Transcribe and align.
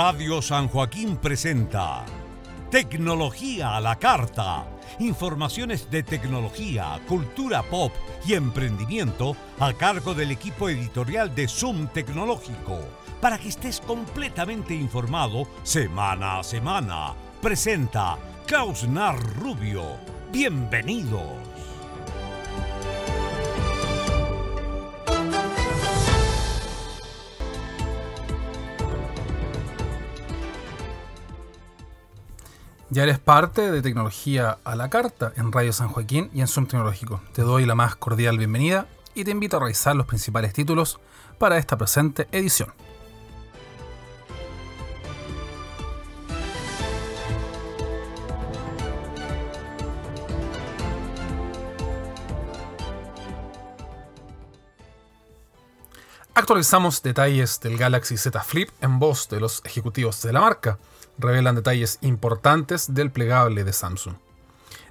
Radio 0.00 0.40
San 0.40 0.68
Joaquín 0.68 1.16
presenta 1.16 2.04
Tecnología 2.70 3.74
a 3.74 3.80
la 3.80 3.96
Carta. 3.96 4.64
Informaciones 5.00 5.90
de 5.90 6.04
tecnología, 6.04 7.00
cultura 7.08 7.64
pop 7.64 7.92
y 8.24 8.34
emprendimiento 8.34 9.36
a 9.58 9.72
cargo 9.72 10.14
del 10.14 10.30
equipo 10.30 10.68
editorial 10.68 11.34
de 11.34 11.48
Zoom 11.48 11.88
Tecnológico. 11.88 12.78
Para 13.20 13.38
que 13.38 13.48
estés 13.48 13.80
completamente 13.80 14.72
informado 14.72 15.48
semana 15.64 16.38
a 16.38 16.44
semana. 16.44 17.14
Presenta 17.42 18.18
Klausnar 18.46 19.18
Rubio. 19.40 19.96
Bienvenidos. 20.30 21.47
Ya 32.90 33.02
eres 33.02 33.18
parte 33.18 33.70
de 33.70 33.82
Tecnología 33.82 34.56
a 34.64 34.74
la 34.74 34.88
Carta 34.88 35.34
en 35.36 35.52
Radio 35.52 35.74
San 35.74 35.88
Joaquín 35.88 36.30
y 36.32 36.40
en 36.40 36.48
Zoom 36.48 36.66
Tecnológico. 36.66 37.20
Te 37.34 37.42
doy 37.42 37.66
la 37.66 37.74
más 37.74 37.96
cordial 37.96 38.38
bienvenida 38.38 38.86
y 39.14 39.24
te 39.24 39.30
invito 39.30 39.58
a 39.58 39.60
revisar 39.60 39.94
los 39.94 40.06
principales 40.06 40.54
títulos 40.54 40.98
para 41.36 41.58
esta 41.58 41.76
presente 41.76 42.28
edición. 42.32 42.72
Actualizamos 56.32 57.02
detalles 57.02 57.60
del 57.60 57.76
Galaxy 57.76 58.16
Z 58.16 58.42
Flip 58.42 58.70
en 58.80 58.98
voz 58.98 59.28
de 59.28 59.40
los 59.40 59.60
ejecutivos 59.66 60.22
de 60.22 60.32
la 60.32 60.40
marca 60.40 60.78
revelan 61.18 61.56
detalles 61.56 61.98
importantes 62.00 62.94
del 62.94 63.10
plegable 63.10 63.64
de 63.64 63.72
Samsung. 63.72 64.16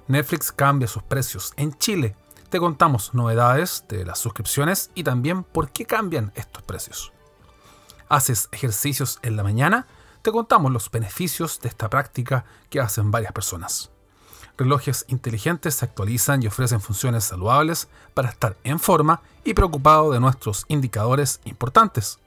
Netflix 0.06 0.52
cambia 0.52 0.88
sus 0.88 1.02
precios 1.02 1.52
en 1.56 1.76
Chile. 1.78 2.16
Te 2.50 2.58
contamos 2.58 3.12
novedades 3.14 3.84
de 3.88 4.04
las 4.04 4.18
suscripciones 4.18 4.90
y 4.94 5.04
también 5.04 5.44
por 5.44 5.70
qué 5.70 5.84
cambian 5.84 6.32
estos 6.34 6.62
precios. 6.62 7.12
¿Haces 8.08 8.48
ejercicios 8.52 9.18
en 9.22 9.36
la 9.36 9.42
mañana? 9.42 9.86
Te 10.22 10.32
contamos 10.32 10.72
los 10.72 10.90
beneficios 10.90 11.60
de 11.60 11.68
esta 11.68 11.90
práctica 11.90 12.44
que 12.70 12.80
hacen 12.80 13.10
varias 13.10 13.32
personas. 13.32 13.90
Relojes 14.56 15.04
inteligentes 15.08 15.76
se 15.76 15.84
actualizan 15.84 16.42
y 16.42 16.46
ofrecen 16.46 16.80
funciones 16.80 17.24
saludables 17.24 17.88
para 18.14 18.30
estar 18.30 18.56
en 18.64 18.80
forma 18.80 19.20
y 19.44 19.54
preocupado 19.54 20.10
de 20.10 20.20
nuestros 20.20 20.64
indicadores 20.68 21.40
importantes. 21.44 22.18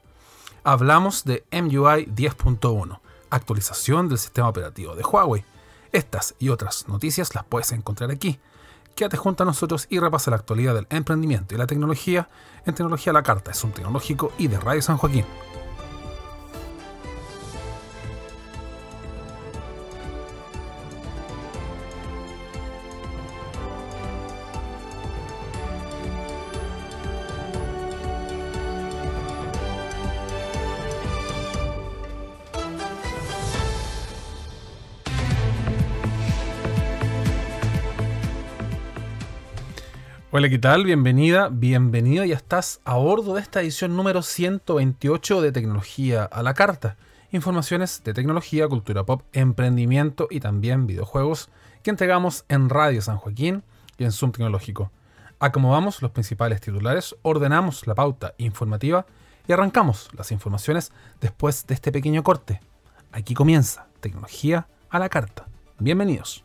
Hablamos 0.64 1.24
de 1.24 1.44
MUI 1.50 2.06
10.1 2.06 3.00
actualización 3.34 4.08
del 4.08 4.18
sistema 4.18 4.48
operativo 4.48 4.94
de 4.94 5.02
Huawei. 5.02 5.44
Estas 5.92 6.34
y 6.38 6.48
otras 6.48 6.88
noticias 6.88 7.34
las 7.34 7.44
puedes 7.44 7.72
encontrar 7.72 8.10
aquí. 8.10 8.38
Quédate 8.94 9.16
junto 9.16 9.42
a 9.42 9.46
nosotros 9.46 9.86
y 9.90 9.98
repasa 9.98 10.30
la 10.30 10.36
actualidad 10.36 10.74
del 10.74 10.86
emprendimiento 10.90 11.54
y 11.54 11.58
la 11.58 11.66
tecnología 11.66 12.28
en 12.66 12.74
Tecnología 12.74 13.12
la 13.12 13.22
Carta, 13.22 13.50
es 13.50 13.64
un 13.64 13.72
tecnológico 13.72 14.32
y 14.38 14.48
de 14.48 14.60
Radio 14.60 14.82
San 14.82 14.98
Joaquín. 14.98 15.24
Hola, 40.34 40.48
¿qué 40.48 40.58
tal? 40.58 40.86
Bienvenida, 40.86 41.50
bienvenido. 41.52 42.24
Ya 42.24 42.36
estás 42.36 42.80
a 42.86 42.96
bordo 42.96 43.34
de 43.34 43.42
esta 43.42 43.60
edición 43.60 43.94
número 43.94 44.22
128 44.22 45.42
de 45.42 45.52
Tecnología 45.52 46.24
a 46.24 46.42
la 46.42 46.54
Carta. 46.54 46.96
Informaciones 47.32 48.02
de 48.02 48.14
tecnología, 48.14 48.66
cultura 48.66 49.04
pop, 49.04 49.24
emprendimiento 49.34 50.28
y 50.30 50.40
también 50.40 50.86
videojuegos 50.86 51.50
que 51.82 51.90
entregamos 51.90 52.46
en 52.48 52.70
Radio 52.70 53.02
San 53.02 53.18
Joaquín 53.18 53.62
y 53.98 54.04
en 54.04 54.12
Zoom 54.12 54.32
Tecnológico. 54.32 54.90
Acomodamos 55.38 56.00
los 56.00 56.12
principales 56.12 56.62
titulares, 56.62 57.14
ordenamos 57.20 57.86
la 57.86 57.94
pauta 57.94 58.32
informativa 58.38 59.04
y 59.46 59.52
arrancamos 59.52 60.08
las 60.16 60.32
informaciones 60.32 60.92
después 61.20 61.66
de 61.66 61.74
este 61.74 61.92
pequeño 61.92 62.22
corte. 62.22 62.62
Aquí 63.12 63.34
comienza 63.34 63.86
Tecnología 64.00 64.66
a 64.88 64.98
la 64.98 65.10
Carta. 65.10 65.46
Bienvenidos. 65.78 66.42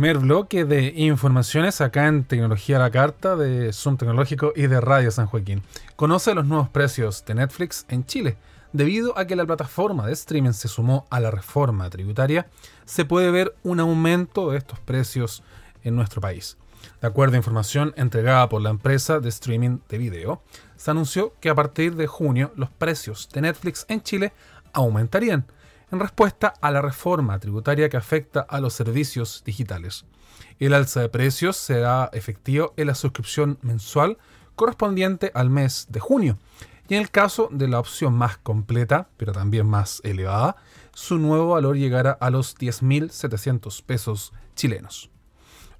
Primer 0.00 0.16
bloque 0.16 0.64
de 0.64 0.94
informaciones 0.96 1.82
acá 1.82 2.06
en 2.06 2.24
Tecnología 2.24 2.78
la 2.78 2.90
Carta 2.90 3.36
de 3.36 3.70
Zoom 3.74 3.98
Tecnológico 3.98 4.54
y 4.56 4.66
de 4.66 4.80
Radio 4.80 5.10
San 5.10 5.26
Joaquín. 5.26 5.62
Conoce 5.94 6.34
los 6.34 6.46
nuevos 6.46 6.70
precios 6.70 7.22
de 7.26 7.34
Netflix 7.34 7.84
en 7.90 8.06
Chile. 8.06 8.38
Debido 8.72 9.18
a 9.18 9.26
que 9.26 9.36
la 9.36 9.44
plataforma 9.44 10.06
de 10.06 10.14
streaming 10.14 10.52
se 10.52 10.68
sumó 10.68 11.06
a 11.10 11.20
la 11.20 11.30
reforma 11.30 11.90
tributaria, 11.90 12.46
se 12.86 13.04
puede 13.04 13.30
ver 13.30 13.54
un 13.62 13.78
aumento 13.78 14.50
de 14.50 14.56
estos 14.56 14.78
precios 14.78 15.42
en 15.84 15.96
nuestro 15.96 16.22
país. 16.22 16.56
De 17.02 17.06
acuerdo 17.06 17.34
a 17.34 17.36
información 17.36 17.92
entregada 17.98 18.48
por 18.48 18.62
la 18.62 18.70
empresa 18.70 19.20
de 19.20 19.28
streaming 19.28 19.80
de 19.90 19.98
video, 19.98 20.42
se 20.76 20.90
anunció 20.90 21.34
que 21.40 21.50
a 21.50 21.54
partir 21.54 21.94
de 21.96 22.06
junio 22.06 22.52
los 22.56 22.70
precios 22.70 23.28
de 23.34 23.42
Netflix 23.42 23.84
en 23.90 24.00
Chile 24.02 24.32
aumentarían 24.72 25.44
en 25.90 26.00
respuesta 26.00 26.54
a 26.60 26.70
la 26.70 26.82
reforma 26.82 27.38
tributaria 27.38 27.88
que 27.88 27.96
afecta 27.96 28.40
a 28.40 28.60
los 28.60 28.74
servicios 28.74 29.42
digitales. 29.44 30.04
El 30.58 30.74
alza 30.74 31.00
de 31.00 31.08
precios 31.08 31.56
será 31.56 32.10
efectivo 32.12 32.74
en 32.76 32.88
la 32.88 32.94
suscripción 32.94 33.58
mensual 33.62 34.18
correspondiente 34.54 35.30
al 35.34 35.50
mes 35.50 35.86
de 35.88 36.00
junio. 36.00 36.38
Y 36.88 36.94
en 36.94 37.02
el 37.02 37.10
caso 37.10 37.48
de 37.52 37.68
la 37.68 37.78
opción 37.78 38.14
más 38.14 38.36
completa, 38.38 39.08
pero 39.16 39.32
también 39.32 39.66
más 39.66 40.00
elevada, 40.04 40.56
su 40.92 41.18
nuevo 41.18 41.50
valor 41.50 41.76
llegará 41.76 42.10
a 42.10 42.30
los 42.30 42.58
10.700 42.58 43.82
pesos 43.84 44.32
chilenos. 44.56 45.10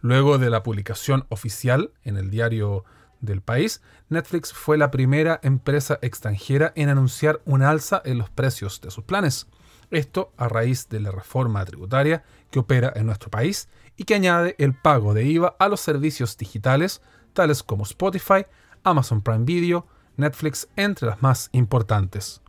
Luego 0.01 0.39
de 0.39 0.51
la 0.51 0.63
publicación 0.63 1.27
oficial 1.29 1.93
en 2.05 2.17
el 2.17 2.31
diario 2.31 2.85
del 3.21 3.43
país, 3.43 3.83
Netflix 4.09 4.53
fue 4.53 4.79
la 4.79 4.91
primera 4.91 5.41
empresa 5.43 5.99
extranjera 6.01 6.73
en 6.75 6.89
anunciar 6.89 7.43
un 7.45 7.63
alza 7.63 8.01
en 8.05 8.19
los 8.19 8.31
precios 8.31 8.81
de 8.81 8.91
sus 8.91 9.05
planes. 9.05 9.47
Esto 9.91 10.33
a 10.37 10.49
raíz 10.49 10.89
de 10.89 11.01
la 11.01 11.11
reforma 11.11 11.65
tributaria 11.65 12.23
que 12.51 12.61
opera 12.61 12.93
en 12.95 13.07
nuestro 13.07 13.31
país 13.31 13.69
y 13.97 14.05
que 14.05 14.15
añade 14.15 14.55
el 14.59 14.75
pago 14.75 15.15
de 15.15 15.25
IVA 15.25 15.57
a 15.59 15.69
los 15.69 15.81
servicios 15.81 16.37
digitales 16.37 17.03
tales 17.33 17.63
como 17.63 17.85
Spotify, 17.85 18.47
Amazon 18.83 19.23
Prime 19.23 19.45
Video, 19.45 19.87
Netflix, 20.17 20.69
entre 20.77 21.09
las 21.09 21.23
más 21.23 21.49
importantes. 21.53 22.41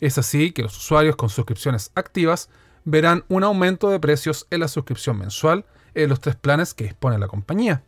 Es 0.00 0.18
así 0.18 0.52
que 0.52 0.62
los 0.62 0.76
usuarios 0.76 1.16
con 1.16 1.28
suscripciones 1.28 1.90
activas 1.94 2.48
verán 2.84 3.24
un 3.28 3.44
aumento 3.44 3.90
de 3.90 4.00
precios 4.00 4.46
en 4.50 4.60
la 4.60 4.68
suscripción 4.68 5.18
mensual 5.18 5.64
en 5.94 6.08
los 6.08 6.20
tres 6.20 6.36
planes 6.36 6.74
que 6.74 6.84
dispone 6.84 7.18
la 7.18 7.28
compañía, 7.28 7.82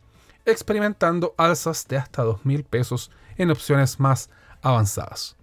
experimentando 0.44 1.34
alzas 1.38 1.86
de 1.88 1.96
hasta 1.96 2.24
2.000 2.24 2.64
pesos 2.64 3.10
en 3.36 3.50
opciones 3.50 4.00
más 4.00 4.30
avanzadas. 4.62 5.36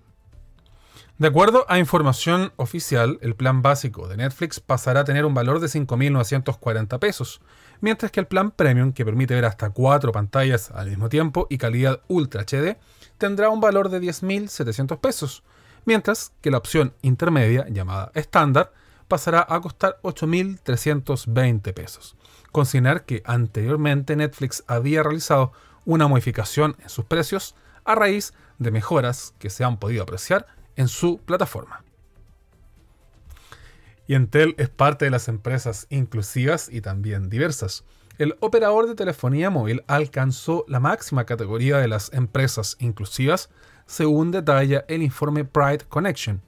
De 1.20 1.30
acuerdo 1.30 1.66
a 1.68 1.80
información 1.80 2.54
oficial, 2.58 3.18
el 3.24 3.36
plan 3.36 3.64
básico 3.64 4.08
de 4.08 4.18
Netflix 4.18 4.60
pasará 4.60 5.00
a 5.00 5.04
tener 5.04 5.26
un 5.26 5.34
valor 5.34 5.60
de 5.60 5.66
5.940 5.66 7.00
pesos, 7.00 7.42
mientras 7.82 8.12
que 8.12 8.20
el 8.20 8.28
plan 8.28 8.52
premium, 8.52 8.94
que 8.94 9.04
permite 9.04 9.34
ver 9.34 9.46
hasta 9.46 9.72
cuatro 9.72 10.12
pantallas 10.12 10.70
al 10.70 10.90
mismo 10.90 11.10
tiempo 11.10 11.48
y 11.50 11.58
calidad 11.58 12.02
Ultra 12.08 12.44
HD, 12.44 12.78
tendrá 13.18 13.50
un 13.50 13.60
valor 13.60 13.90
de 13.90 14.00
10.700 14.00 15.00
pesos, 15.00 15.44
mientras 15.86 16.34
que 16.40 16.52
la 16.52 16.60
opción 16.60 16.94
intermedia, 17.02 17.66
llamada 17.68 18.12
estándar, 18.14 18.72
pasará 19.08 19.44
a 19.50 19.60
costar 19.60 19.98
8.320 20.04 21.74
pesos. 21.74 22.16
Consignar 22.52 23.06
que 23.06 23.24
anteriormente 23.26 24.16
Netflix 24.16 24.64
había 24.68 25.02
realizado 25.02 25.52
una 25.84 26.08
modificación 26.08 26.76
en 26.84 26.90
sus 26.90 27.06
precios 27.06 27.56
a 27.86 27.96
raíz 27.96 28.36
de 28.60 28.70
mejoras 28.70 29.34
que 29.40 29.50
se 29.50 29.64
han 29.64 29.78
podido 29.78 30.04
apreciar 30.04 30.46
en 30.78 30.88
su 30.88 31.18
plataforma. 31.18 31.84
Y 34.08 34.16
Entel 34.16 34.56
es 34.58 34.70
parte 34.70 35.06
de 35.06 35.12
las 35.12 35.28
empresas 35.28 35.86
inclusivas 35.90 36.70
y 36.72 36.80
también 36.80 37.30
diversas. 37.30 37.84
El 38.18 38.38
operador 38.40 38.88
de 38.88 38.96
telefonía 38.96 39.50
móvil 39.50 39.84
alcanzó 39.88 40.64
la 40.68 40.80
máxima 40.80 41.26
categoría 41.26 41.78
de 41.78 41.90
las 41.90 42.14
empresas 42.14 42.78
inclusivas, 42.80 43.50
según 43.86 44.32
detalla 44.32 44.86
el 44.88 45.04
informe 45.04 45.44
Pride 45.44 45.86
Connection. 45.90 46.42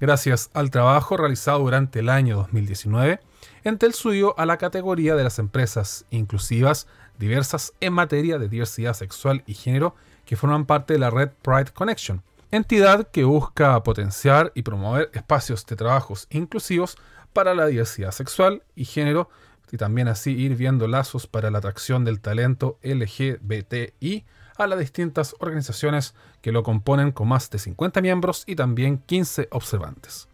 Gracias 0.00 0.50
al 0.54 0.70
trabajo 0.70 1.16
realizado 1.16 1.60
durante 1.60 2.00
el 2.00 2.08
año 2.08 2.36
2019, 2.36 3.20
Entel 3.64 3.94
subió 3.94 4.38
a 4.38 4.46
la 4.46 4.56
categoría 4.56 5.14
de 5.16 5.24
las 5.24 5.38
empresas 5.38 6.04
inclusivas 6.10 6.86
diversas 7.18 7.72
en 7.80 7.92
materia 7.92 8.38
de 8.38 8.48
diversidad 8.48 8.94
sexual 8.94 9.42
y 9.46 9.54
género 9.54 9.94
que 10.24 10.36
forman 10.36 10.66
parte 10.66 10.94
de 10.94 11.00
la 11.00 11.10
red 11.10 11.30
Pride 11.42 11.72
Connection, 11.72 12.22
entidad 12.50 13.08
que 13.08 13.24
busca 13.24 13.82
potenciar 13.82 14.52
y 14.54 14.62
promover 14.62 15.10
espacios 15.12 15.66
de 15.66 15.76
trabajos 15.76 16.26
inclusivos 16.30 16.96
para 17.32 17.54
la 17.54 17.66
diversidad 17.66 18.12
sexual 18.12 18.62
y 18.74 18.84
género 18.84 19.28
y 19.70 19.76
también 19.76 20.08
así 20.08 20.32
ir 20.32 20.56
viendo 20.56 20.88
lazos 20.88 21.26
para 21.26 21.50
la 21.50 21.58
atracción 21.58 22.04
del 22.04 22.20
talento 22.20 22.78
LGBTI 22.82 24.24
a 24.56 24.66
las 24.66 24.78
distintas 24.78 25.36
organizaciones 25.38 26.14
que 26.40 26.52
lo 26.52 26.62
componen 26.62 27.12
con 27.12 27.28
más 27.28 27.50
de 27.50 27.58
50 27.58 28.00
miembros 28.00 28.44
y 28.46 28.56
también 28.56 28.98
15 28.98 29.48
observantes. 29.50 30.28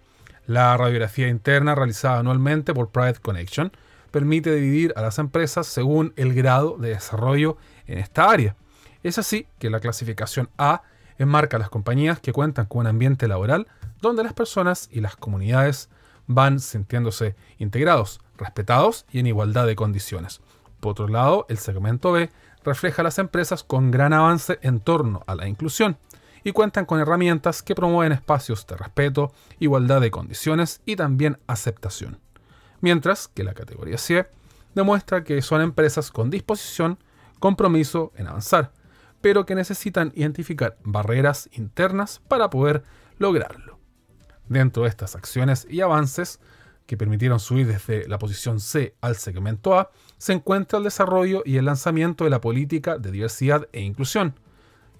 La 0.47 0.77
radiografía 0.77 1.29
interna 1.29 1.75
realizada 1.75 2.19
anualmente 2.19 2.75
por 2.75 2.91
Pride 2.91 3.21
Connection 3.21 3.73
permite 4.11 4.55
dividir 4.55 4.93
a 4.97 5.03
las 5.03 5.19
empresas 5.19 5.67
según 5.67 6.13
el 6.17 6.33
grado 6.35 6.77
de 6.79 6.91
desarrollo 6.91 7.57
en 7.87 7.99
esta 7.99 8.31
área. 8.31 8.57
Es 9.03 9.19
así 9.19 9.47
que 9.59 9.71
la 9.71 9.81
clasificación 9.81 10.49
A 10.57 10.83
enmarca 11.19 11.59
las 11.59 11.71
compañías 11.71 12.21
que 12.21 12.33
cuentan 12.33 12.67
con 12.67 12.81
un 12.81 12.87
ambiente 12.89 13.29
laboral 13.29 13.67
donde 14.01 14.23
las 14.23 14.33
personas 14.33 14.89
y 14.91 15.01
las 15.01 15.17
comunidades 15.17 15.89
van 16.27 16.61
sintiéndose 16.61 17.37
integrados, 17.59 18.21
respetados 18.37 19.07
y 19.11 19.19
en 19.19 19.27
igualdad 19.27 19.67
de 19.67 19.77
condiciones. 19.77 20.41
Por 20.81 20.93
otro 20.93 21.09
lado, 21.09 21.47
el 21.49 21.59
segmento 21.59 22.13
B 22.13 22.31
refleja 22.65 23.03
las 23.03 23.19
empresas 23.19 23.63
con 23.63 23.91
gran 23.91 24.13
avance 24.13 24.59
en 24.63 24.81
torno 24.81 25.23
a 25.27 25.35
la 25.35 25.49
inclusión 25.49 25.99
y 26.43 26.53
cuentan 26.53 26.85
con 26.85 27.01
herramientas 27.01 27.63
que 27.63 27.75
promueven 27.75 28.13
espacios 28.13 28.67
de 28.67 28.77
respeto, 28.77 29.33
igualdad 29.59 30.01
de 30.01 30.11
condiciones 30.11 30.83
y 30.85 30.97
también 30.97 31.39
aceptación. 31.47 32.19
Mientras 32.81 33.29
que 33.29 33.45
la 33.45 33.55
categoría 33.55 33.97
C 33.97 34.27
demuestra 34.75 35.25
que 35.25 35.41
son 35.41 35.63
empresas 35.63 36.11
con 36.11 36.31
disposición, 36.31 36.99
compromiso 37.39 38.13
en 38.17 38.27
avanzar, 38.27 38.73
pero 39.25 39.47
que 39.47 39.55
necesitan 39.55 40.13
identificar 40.15 40.77
barreras 40.85 41.49
internas 41.53 42.21
para 42.29 42.51
poder 42.51 42.83
lograrlo. 43.17 43.79
Dentro 44.51 44.83
de 44.83 44.91
estas 44.91 45.17
acciones 45.17 45.67
y 45.71 45.81
avances 45.81 46.41
que 46.85 46.99
permitieron 46.99 47.41
subir 47.41 47.67
desde 47.67 48.07
la 48.07 48.19
posición 48.19 48.61
C 48.61 48.97
al 49.01 49.17
segmento 49.17 49.79
A, 49.79 49.91
se 50.19 50.35
encuentra 50.35 50.77
el 50.77 50.85
desarrollo 50.85 51.43
y 51.47 51.57
el 51.57 51.65
lanzamiento 51.65 52.25
de 52.25 52.29
la 52.29 52.43
política 52.43 52.99
de 52.99 53.13
diversidad 53.13 53.67
e 53.73 53.81
inclusión, 53.81 54.39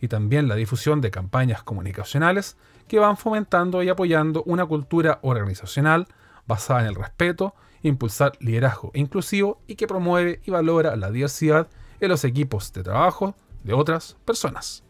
y 0.01 0.09
también 0.09 0.49
la 0.49 0.55
difusión 0.55 1.03
de 1.03 1.11
campañas 1.11 1.63
comunicacionales 1.63 2.57
que 2.89 3.01
van 3.01 3.19
fomentando 3.19 3.83
y 3.83 3.91
apoyando 3.91 4.43
una 4.45 4.65
cultura 4.65 5.19
organizacional 5.21 6.09
basada 6.47 6.81
en 6.81 6.87
el 6.87 6.95
respeto, 6.95 7.55
impulsar 7.83 8.33
liderazgo 8.41 8.91
inclusivo 8.95 9.61
y 9.67 9.75
que 9.75 9.87
promueve 9.87 10.41
y 10.47 10.51
valora 10.51 10.97
la 10.97 11.11
diversidad 11.11 11.69
en 12.01 12.09
los 12.09 12.25
equipos 12.25 12.73
de 12.73 12.83
trabajo 12.83 13.37
de 13.65 13.75
otras 13.75 14.17
personas. 14.25 14.85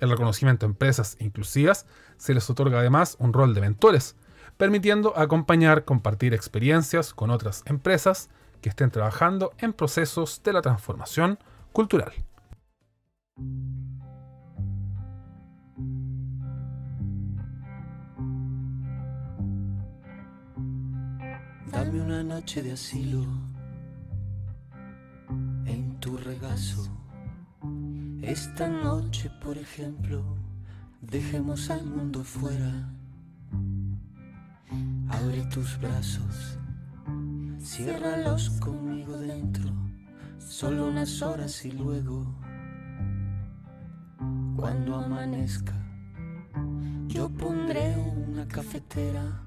El 0.00 0.10
reconocimiento 0.10 0.64
a 0.64 0.68
empresas 0.68 1.16
inclusivas 1.20 1.86
se 2.16 2.32
les 2.32 2.48
otorga 2.48 2.78
además 2.78 3.16
un 3.18 3.32
rol 3.32 3.54
de 3.54 3.60
mentores, 3.60 4.16
permitiendo 4.56 5.16
acompañar, 5.18 5.84
compartir 5.84 6.34
experiencias 6.34 7.12
con 7.12 7.30
otras 7.30 7.62
empresas 7.66 8.30
que 8.60 8.68
estén 8.68 8.90
trabajando 8.90 9.52
en 9.58 9.72
procesos 9.72 10.42
de 10.42 10.52
la 10.52 10.62
transformación 10.62 11.38
cultural. 11.72 12.12
Dame 21.70 22.00
una 22.00 22.24
noche 22.24 22.62
de 22.62 22.72
asilo 22.72 23.24
en 25.66 26.00
tu 26.00 26.16
regazo 26.16 26.97
esta 28.22 28.68
noche, 28.68 29.30
por 29.42 29.56
ejemplo, 29.56 30.22
dejemos 31.00 31.70
al 31.70 31.84
mundo 31.84 32.24
fuera. 32.24 32.92
Abre 35.08 35.44
tus 35.46 35.78
brazos, 35.80 36.58
ciérralos 37.60 38.50
conmigo 38.60 39.16
dentro, 39.16 39.70
solo 40.38 40.88
unas 40.88 41.22
horas 41.22 41.64
y 41.64 41.72
luego, 41.72 42.26
cuando 44.56 44.96
amanezca, 44.96 45.74
yo 47.06 47.30
pondré 47.30 47.96
una 47.96 48.46
cafetera 48.46 49.42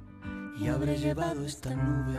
y 0.59 0.67
habré 0.67 0.97
llevado 0.97 1.45
esta 1.45 1.75
nube 1.75 2.17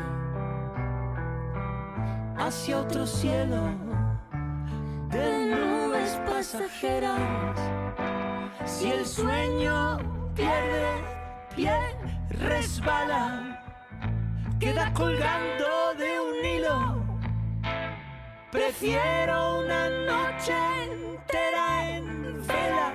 hacia 2.36 2.80
otro 2.80 3.06
cielo 3.06 3.70
de 5.10 5.71
Si 8.64 8.90
el 8.90 9.06
sueño 9.06 9.98
pierde 10.34 11.04
pie, 11.54 11.78
resbala, 12.30 13.62
queda 14.58 14.92
colgando 14.92 15.94
de 15.96 16.20
un 16.20 16.44
hilo 16.44 17.02
Prefiero 18.50 19.60
una 19.60 19.88
noche 19.88 20.52
entera 20.82 21.96
en 21.96 22.46
vela 22.46 22.92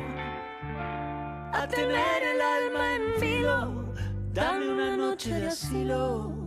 a 1.53 1.67
tener 1.67 2.23
el 2.23 2.41
alma 2.41 2.95
en 2.95 3.19
filo. 3.19 3.93
Dame 4.33 4.69
una 4.73 4.97
noche 4.97 5.33
de 5.33 5.47
asilo. 5.47 6.46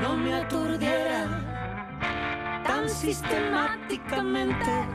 no 0.00 0.16
me 0.16 0.34
aturdiera 0.34 1.26
tan 2.64 2.88
sistemáticamente. 2.88 4.86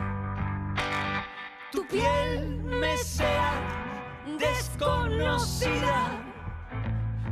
Tu 1.71 1.85
piel 1.87 2.61
me 2.63 2.97
sea 2.97 3.53
desconocida, 4.39 6.11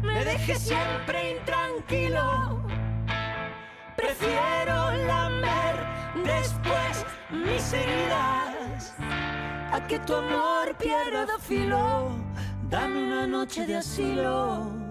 me 0.02 0.26
deje 0.26 0.56
siempre 0.56 1.38
intranquilo. 1.38 2.62
Prefiero 3.96 4.92
lamer 5.08 5.76
después 6.26 7.06
mis 7.30 7.74
heridas 7.74 8.94
a 9.72 9.86
que 9.88 10.00
tu 10.00 10.16
amor 10.16 10.76
pierda 10.78 11.38
filo. 11.40 12.10
Dame 12.70 13.04
una 13.04 13.28
noche 13.28 13.66
de 13.68 13.78
asilo. 13.78 14.91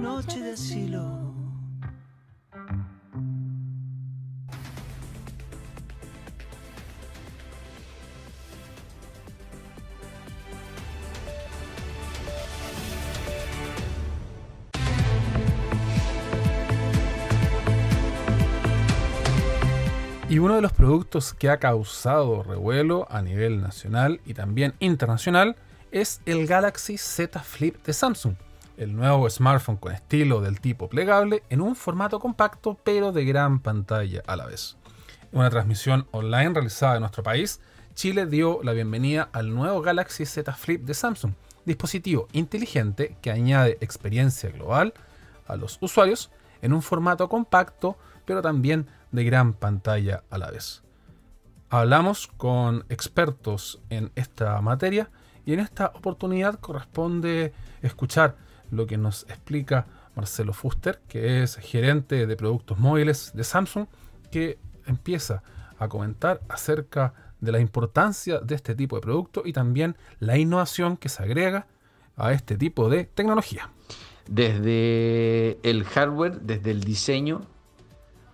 Noche 0.00 0.40
de. 0.40 0.56
Y 20.30 20.38
uno 20.38 20.54
de 20.54 20.62
los 20.62 20.72
productos 20.72 21.34
que 21.34 21.50
ha 21.50 21.58
causado 21.58 22.44
revuelo 22.44 23.06
a 23.10 23.20
nivel 23.20 23.60
nacional 23.60 24.20
y 24.24 24.34
también 24.34 24.74
internacional 24.78 25.56
es 25.90 26.22
el 26.24 26.46
Galaxy 26.46 26.98
Z 26.98 27.40
Flip 27.40 27.84
de 27.84 27.92
Samsung, 27.92 28.36
el 28.80 28.96
nuevo 28.96 29.28
smartphone 29.28 29.76
con 29.76 29.92
estilo 29.92 30.40
del 30.40 30.58
tipo 30.58 30.88
plegable 30.88 31.42
en 31.50 31.60
un 31.60 31.76
formato 31.76 32.18
compacto 32.18 32.78
pero 32.82 33.12
de 33.12 33.26
gran 33.26 33.60
pantalla 33.60 34.22
a 34.26 34.36
la 34.36 34.46
vez. 34.46 34.78
Una 35.32 35.50
transmisión 35.50 36.08
online 36.12 36.54
realizada 36.54 36.94
en 36.94 37.00
nuestro 37.00 37.22
país, 37.22 37.60
Chile 37.94 38.24
dio 38.24 38.62
la 38.62 38.72
bienvenida 38.72 39.28
al 39.32 39.54
nuevo 39.54 39.82
Galaxy 39.82 40.24
Z 40.24 40.54
Flip 40.54 40.82
de 40.82 40.94
Samsung, 40.94 41.34
dispositivo 41.66 42.26
inteligente 42.32 43.18
que 43.20 43.30
añade 43.30 43.76
experiencia 43.82 44.48
global 44.48 44.94
a 45.46 45.56
los 45.56 45.76
usuarios 45.82 46.30
en 46.62 46.72
un 46.72 46.80
formato 46.80 47.28
compacto 47.28 47.98
pero 48.24 48.40
también 48.40 48.86
de 49.12 49.24
gran 49.24 49.52
pantalla 49.52 50.24
a 50.30 50.38
la 50.38 50.50
vez. 50.50 50.82
Hablamos 51.68 52.28
con 52.28 52.86
expertos 52.88 53.82
en 53.90 54.10
esta 54.14 54.58
materia 54.62 55.10
y 55.44 55.52
en 55.52 55.60
esta 55.60 55.92
oportunidad 55.94 56.58
corresponde 56.60 57.52
escuchar 57.82 58.36
lo 58.70 58.86
que 58.86 58.96
nos 58.96 59.24
explica 59.24 59.86
Marcelo 60.14 60.52
Fuster, 60.52 61.00
que 61.08 61.42
es 61.42 61.56
gerente 61.56 62.26
de 62.26 62.36
productos 62.36 62.78
móviles 62.78 63.32
de 63.34 63.44
Samsung, 63.44 63.86
que 64.30 64.58
empieza 64.86 65.42
a 65.78 65.88
comentar 65.88 66.40
acerca 66.48 67.14
de 67.40 67.52
la 67.52 67.60
importancia 67.60 68.38
de 68.40 68.54
este 68.54 68.74
tipo 68.74 68.96
de 68.96 69.02
producto 69.02 69.42
y 69.44 69.52
también 69.52 69.96
la 70.18 70.36
innovación 70.36 70.96
que 70.96 71.08
se 71.08 71.22
agrega 71.22 71.66
a 72.16 72.32
este 72.32 72.56
tipo 72.56 72.88
de 72.90 73.04
tecnología. 73.04 73.70
Desde 74.28 75.58
el 75.68 75.84
hardware, 75.84 76.40
desde 76.42 76.70
el 76.70 76.84
diseño, 76.84 77.42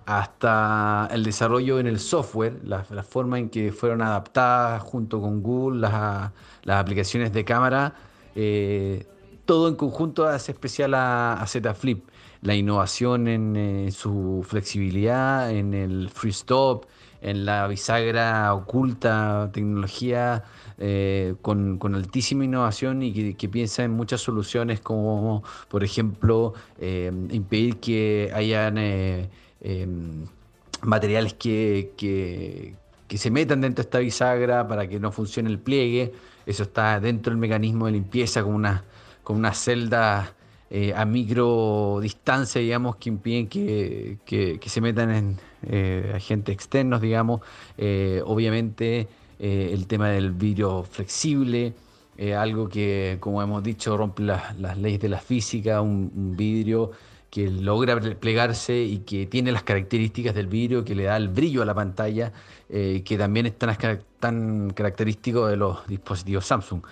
hasta 0.06 1.08
el 1.10 1.24
desarrollo 1.24 1.78
en 1.78 1.86
el 1.86 1.98
software, 1.98 2.60
la, 2.64 2.82
forma 3.02 3.38
en 3.38 3.48
que 3.48 3.72
fueron 3.72 4.02
adaptadas 4.02 4.82
junto 4.82 5.20
con 5.20 5.42
Google 5.42 5.80
las, 5.80 6.32
las 6.62 6.80
aplicaciones 6.80 7.32
de 7.32 7.44
cámara, 7.44 7.94
eh, 8.34 9.06
todo 9.46 9.68
en 9.68 9.76
conjunto 9.76 10.26
hace 10.26 10.52
especial 10.52 10.94
a, 10.94 11.34
a 11.34 11.46
Z 11.46 11.74
Flip. 11.74 12.04
La 12.42 12.54
innovación 12.54 13.28
en 13.28 13.56
eh, 13.56 13.90
su 13.92 14.44
flexibilidad, 14.46 15.50
en 15.50 15.72
el 15.72 16.10
free 16.10 16.30
stop, 16.30 16.84
en 17.22 17.44
la 17.44 17.66
bisagra 17.66 18.54
oculta, 18.54 19.50
tecnología 19.52 20.44
eh, 20.78 21.34
con, 21.42 21.80
altísima 21.94 22.44
innovación 22.44 23.02
y 23.02 23.34
que, 23.34 23.48
piensa 23.48 23.82
en 23.84 23.92
muchas 23.92 24.20
soluciones 24.20 24.80
como, 24.80 25.42
por 25.68 25.82
ejemplo, 25.82 26.54
eh, 26.78 27.10
impedir 27.30 27.78
que 27.78 28.30
hayan 28.34 28.76
eh, 28.78 29.28
materiales 30.82 31.34
que, 31.34 32.74
se 33.08 33.30
metan 33.30 33.60
dentro 33.60 33.82
de 33.82 33.86
esta 33.86 33.98
bisagra 33.98 34.68
para 34.68 34.88
que 34.88 35.00
no 35.00 35.10
funcione 35.12 35.48
el 35.48 35.58
pliegue. 35.58 36.12
Eso 36.44 36.64
está 36.64 37.00
dentro 37.00 37.30
del 37.30 37.38
mecanismo 37.38 37.86
de 37.86 37.92
limpieza 37.92 38.42
con 38.42 38.54
una, 38.54 38.84
con 39.26 39.38
una 39.38 39.52
celda 39.52 40.36
eh, 40.70 40.94
a 40.94 41.04
micro 41.04 41.98
distancia, 42.00 42.60
digamos, 42.60 42.94
que 42.94 43.08
impiden 43.08 43.48
que, 43.48 44.18
que, 44.24 44.68
se 44.68 44.80
metan 44.80 45.10
en 45.10 45.36
eh, 45.64 46.12
agentes 46.14 46.52
externos, 46.54 47.00
digamos. 47.00 47.40
Eh, 47.76 48.22
obviamente 48.24 49.08
el 49.40 49.88
tema 49.88 50.10
del 50.10 50.30
vidrio 50.30 50.84
flexible, 50.84 51.74
algo 52.36 52.68
que, 52.68 53.16
como 53.18 53.42
hemos 53.42 53.64
dicho, 53.64 53.96
rompe 53.96 54.22
la, 54.22 54.54
las 54.60 54.78
leyes 54.78 55.00
de 55.00 55.08
la 55.08 55.18
física, 55.18 55.80
un, 55.80 56.36
vidrio 56.36 56.92
que 57.28 57.50
logra 57.50 57.98
plegarse 58.00 58.80
y 58.80 58.98
que 58.98 59.26
tiene 59.26 59.50
las 59.50 59.64
características 59.64 60.36
del 60.36 60.46
vidrio, 60.46 60.84
que 60.84 60.94
le 60.94 61.02
da 61.02 61.16
el 61.16 61.28
brillo 61.28 61.62
a 61.62 61.64
la 61.66 61.74
pantalla, 61.74 62.32
que 62.68 63.16
también 63.18 63.46
es 63.46 63.58
tan, 63.58 63.76
tan, 64.20 64.70
característico 64.70 65.48
de 65.48 65.56
los 65.56 65.84
dispositivos 65.88 66.46
Samsung. 66.46 66.82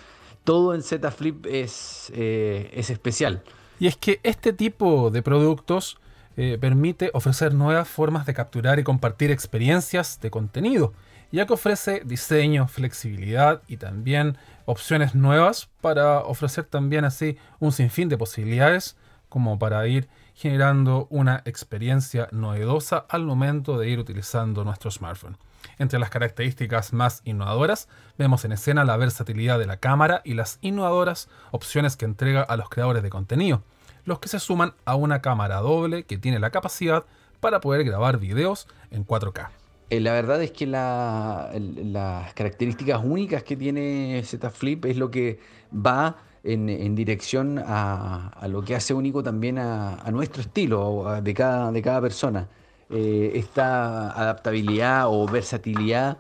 Todo 0.45 0.75
en 0.75 0.83
Z 0.83 1.11
Flip 1.11 1.47
es, 1.47 2.13
eh, 2.15 2.71
es 2.75 2.91
especial. 2.91 3.43
Y 3.79 3.87
es 3.87 3.97
que 3.97 4.21
este 4.23 4.53
tipo 4.53 5.11
de 5.11 5.23
productos 5.23 5.99
eh, 6.37 6.59
permite 6.61 7.11
ofrecer 7.15 7.55
nuevas 7.55 7.89
formas 7.89 8.27
de 8.27 8.35
capturar 8.35 8.79
y 8.79 8.85
compartir 8.85 9.31
experiencias 9.31 10.21
de 10.21 10.31
contenido, 10.31 10.93
ya 11.33 11.47
que 11.47 11.53
ofrece 11.53 12.03
diseño, 12.05 12.67
flexibilidad 12.69 13.63
y 13.69 13.77
también 13.77 14.37
opciones 14.65 15.15
nuevas 15.15 15.69
para 15.81 16.21
ofrecer 16.21 16.65
también 16.65 17.05
así 17.05 17.37
un 17.61 17.73
sinfín 17.73 18.09
de 18.09 18.19
posibilidades 18.19 18.97
como 19.29 19.59
para 19.59 19.87
ir 19.87 20.09
generando 20.35 21.07
una 21.11 21.43
experiencia 21.45 22.29
novedosa 22.33 23.07
al 23.09 23.25
momento 23.25 23.79
de 23.79 23.89
ir 23.89 23.99
utilizando 23.99 24.65
nuestro 24.65 24.91
smartphone. 24.91 25.39
Entre 25.79 25.99
las 25.99 26.11
características 26.11 26.93
más 26.93 27.23
innovadoras, 27.25 27.89
vemos 28.19 28.45
en 28.45 28.53
escena 28.53 28.85
la 28.85 28.97
versatilidad 28.97 29.59
de 29.59 29.67
la 29.67 29.79
cámara 29.79 30.21
y 30.25 30.35
las 30.35 30.59
innovadoras 30.61 31.29
opciones 31.53 31.97
que 31.97 32.05
entrega 32.05 32.43
a 32.43 32.57
los 32.57 32.69
creadores 32.69 33.03
de 33.03 33.11
contenido, 33.11 33.63
los 34.05 34.19
que 34.19 34.29
se 34.29 34.41
suman 34.41 34.75
a 34.85 34.97
una 34.97 35.23
cámara 35.23 35.61
doble 35.61 36.05
que 36.05 36.19
tiene 36.19 36.39
la 36.39 36.51
capacidad 36.51 37.05
para 37.41 37.61
poder 37.61 37.85
grabar 37.85 38.19
videos 38.19 38.69
en 38.91 39.07
4K. 39.07 39.49
Eh, 39.91 40.01
la 40.01 40.13
verdad 40.13 40.43
es 40.43 40.51
que 40.51 40.67
las 40.67 42.35
características 42.35 43.01
únicas 43.05 43.43
que 43.43 43.57
tiene 43.57 44.23
Z 44.25 44.51
Flip 44.51 44.85
es 44.87 44.97
lo 44.97 45.11
que 45.11 45.39
va 45.75 46.17
en, 46.45 46.95
dirección 46.95 47.59
a, 47.59 48.47
lo 48.49 48.63
que 48.63 48.75
hace 48.75 48.95
único 48.95 49.23
también 49.23 49.59
a, 49.59 50.11
nuestro 50.11 50.43
estilo 50.43 51.21
de 51.23 51.35
cada, 51.35 51.73
de 51.73 51.83
cada 51.83 52.01
persona. 52.01 52.49
Eh, 52.91 53.33
esta 53.35 54.11
adaptabilidad 54.11 55.07
o 55.09 55.27
versatilidad 55.27 56.19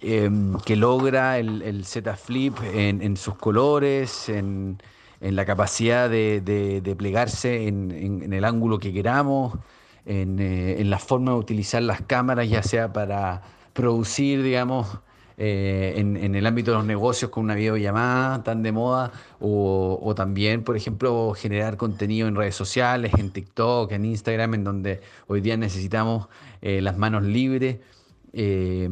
em, 0.00 0.56
que 0.64 0.76
logra 0.76 1.38
el, 1.38 1.84
Z 1.84 2.16
Flip 2.16 2.56
en, 2.72 3.16
sus 3.16 3.34
colores, 3.34 4.28
en, 4.28 4.78
en 5.20 5.36
la 5.36 5.44
capacidad 5.44 6.08
de, 6.08 6.40
de- 6.40 6.96
plegarse 6.96 7.66
en, 7.66 8.32
el 8.32 8.44
ángulo 8.44 8.78
que 8.78 8.92
queramos, 8.92 9.58
eh, 10.06 10.76
en 10.78 10.90
la 10.90 10.98
forma 11.00 11.32
de 11.32 11.38
utilizar 11.38 11.82
las 11.82 12.00
cámaras, 12.02 12.48
ya 12.48 12.62
sea 12.62 12.92
para 12.92 13.42
producir, 13.72 14.42
digamos, 14.42 14.86
eh, 15.36 15.94
en, 15.96 16.34
el 16.34 16.46
ámbito 16.46 16.70
de 16.70 16.76
los 16.78 16.86
negocios 16.86 17.30
con 17.30 17.44
una 17.44 17.54
videollamada 17.54 18.42
tan 18.42 18.62
de 18.62 18.72
moda, 18.72 19.12
o, 19.40 20.14
también, 20.16 20.62
por 20.62 20.76
ejemplo, 20.76 21.34
generar 21.36 21.76
contenido 21.76 22.28
en 22.28 22.36
redes 22.36 22.54
sociales, 22.54 23.12
en 23.18 23.30
TikTok, 23.30 23.92
en 23.92 24.04
Instagram, 24.04 24.54
en 24.54 24.64
donde 24.64 25.00
hoy 25.26 25.40
día 25.40 25.56
necesitamos 25.56 26.28
eh, 26.62 26.80
las 26.80 26.96
manos 26.96 27.24
libres. 27.24 27.78
Eh, 28.32 28.88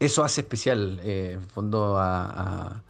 eso 0.00 0.24
hace 0.24 0.42
especial, 0.42 1.00
en 1.04 1.42
fondo, 1.42 1.96
a, 1.96 2.82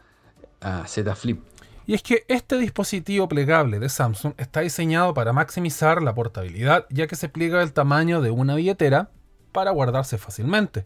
a, 0.61 0.81
a 0.81 0.87
Z 0.87 1.15
Flip. 1.15 1.39
Y 1.87 1.93
es 1.93 2.01
que 2.01 2.25
este 2.27 2.57
dispositivo 2.57 3.29
plegable 3.29 3.79
de 3.79 3.89
Samsung 3.89 4.33
está 4.37 4.61
diseñado 4.61 5.13
para 5.13 5.33
maximizar 5.33 6.01
la 6.01 6.15
portabilidad, 6.15 6.87
ya 6.89 7.05
que 7.05 7.15
se 7.15 7.29
pliega 7.29 7.59
del 7.59 7.73
tamaño 7.73 8.21
de 8.21 8.31
una 8.31 8.55
billetera 8.55 9.11
para 9.51 9.71
guardarse 9.71 10.17
fácilmente. 10.17 10.85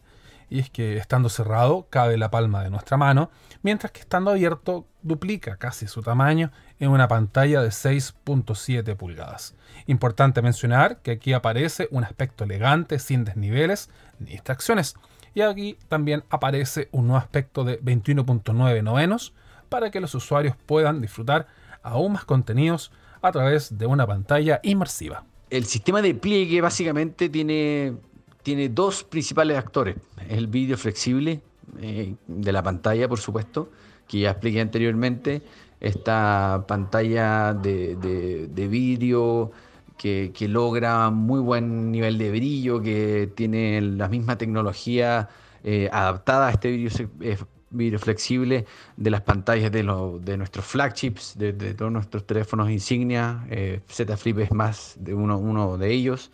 Y 0.49 0.59
es 0.59 0.69
que 0.69 0.97
estando 0.97 1.29
cerrado 1.29 1.87
cabe 1.89 2.17
la 2.17 2.31
palma 2.31 2.63
de 2.63 2.69
nuestra 2.69 2.97
mano, 2.97 3.29
mientras 3.61 3.91
que 3.91 3.99
estando 3.99 4.31
abierto 4.31 4.87
duplica 5.01 5.57
casi 5.57 5.87
su 5.87 6.01
tamaño 6.01 6.51
en 6.79 6.89
una 6.89 7.07
pantalla 7.07 7.61
de 7.61 7.69
6.7 7.69 8.95
pulgadas. 8.95 9.55
Importante 9.85 10.41
mencionar 10.41 11.01
que 11.01 11.11
aquí 11.11 11.33
aparece 11.33 11.87
un 11.91 12.03
aspecto 12.03 12.43
elegante 12.43 12.99
sin 12.99 13.25
desniveles 13.25 13.89
ni 14.19 14.31
distracciones. 14.31 14.95
Y 15.35 15.41
aquí 15.41 15.77
también 15.87 16.23
aparece 16.29 16.89
un 16.91 17.07
nuevo 17.07 17.19
aspecto 17.19 17.63
de 17.63 17.81
21.9 17.81 18.83
novenos 18.83 19.33
para 19.69 19.91
que 19.91 19.99
los 19.99 20.15
usuarios 20.15 20.55
puedan 20.65 21.01
disfrutar 21.01 21.47
aún 21.83 22.13
más 22.13 22.25
contenidos 22.25 22.91
a 23.21 23.31
través 23.31 23.77
de 23.77 23.85
una 23.85 24.07
pantalla 24.07 24.59
inmersiva. 24.63 25.23
El 25.49 25.65
sistema 25.65 26.01
de 26.01 26.13
pliegue 26.13 26.61
básicamente 26.61 27.29
tiene, 27.29 27.95
tiene 28.43 28.69
dos 28.69 29.03
principales 29.03 29.57
actores. 29.57 29.95
El 30.29 30.47
vídeo 30.47 30.77
flexible 30.77 31.41
eh, 31.81 32.15
de 32.27 32.51
la 32.51 32.63
pantalla, 32.63 33.07
por 33.07 33.19
supuesto, 33.19 33.69
que 34.07 34.19
ya 34.19 34.31
expliqué 34.31 34.61
anteriormente. 34.61 35.41
Esta 35.79 36.65
pantalla 36.67 37.53
de, 37.53 37.95
de, 37.95 38.47
de 38.47 38.67
vídeo 38.67 39.51
que, 39.97 40.31
que 40.33 40.47
logra 40.47 41.09
muy 41.09 41.39
buen 41.39 41.91
nivel 41.91 42.17
de 42.17 42.31
brillo, 42.31 42.81
que 42.81 43.31
tiene 43.35 43.81
la 43.81 44.09
misma 44.09 44.37
tecnología 44.37 45.29
eh, 45.63 45.89
adaptada 45.91 46.47
a 46.47 46.51
este 46.51 46.87
eh, 47.21 47.37
vídeo 47.69 47.99
flexible 47.99 48.65
de 48.97 49.09
las 49.09 49.21
pantallas 49.21 49.71
de, 49.71 49.83
lo- 49.83 50.19
de 50.19 50.37
nuestros 50.37 50.65
flagships, 50.65 51.37
de, 51.37 51.53
de 51.53 51.73
todos 51.73 51.91
nuestros 51.91 52.25
teléfonos 52.25 52.69
insignia. 52.69 53.45
eh, 53.49 53.81
Z 53.87 54.17
Flip 54.17 54.39
es 54.39 54.51
más 54.51 54.95
de 54.99 55.13
uno, 55.13 55.37
uno 55.37 55.77
de 55.77 55.91
ellos. 55.93 56.31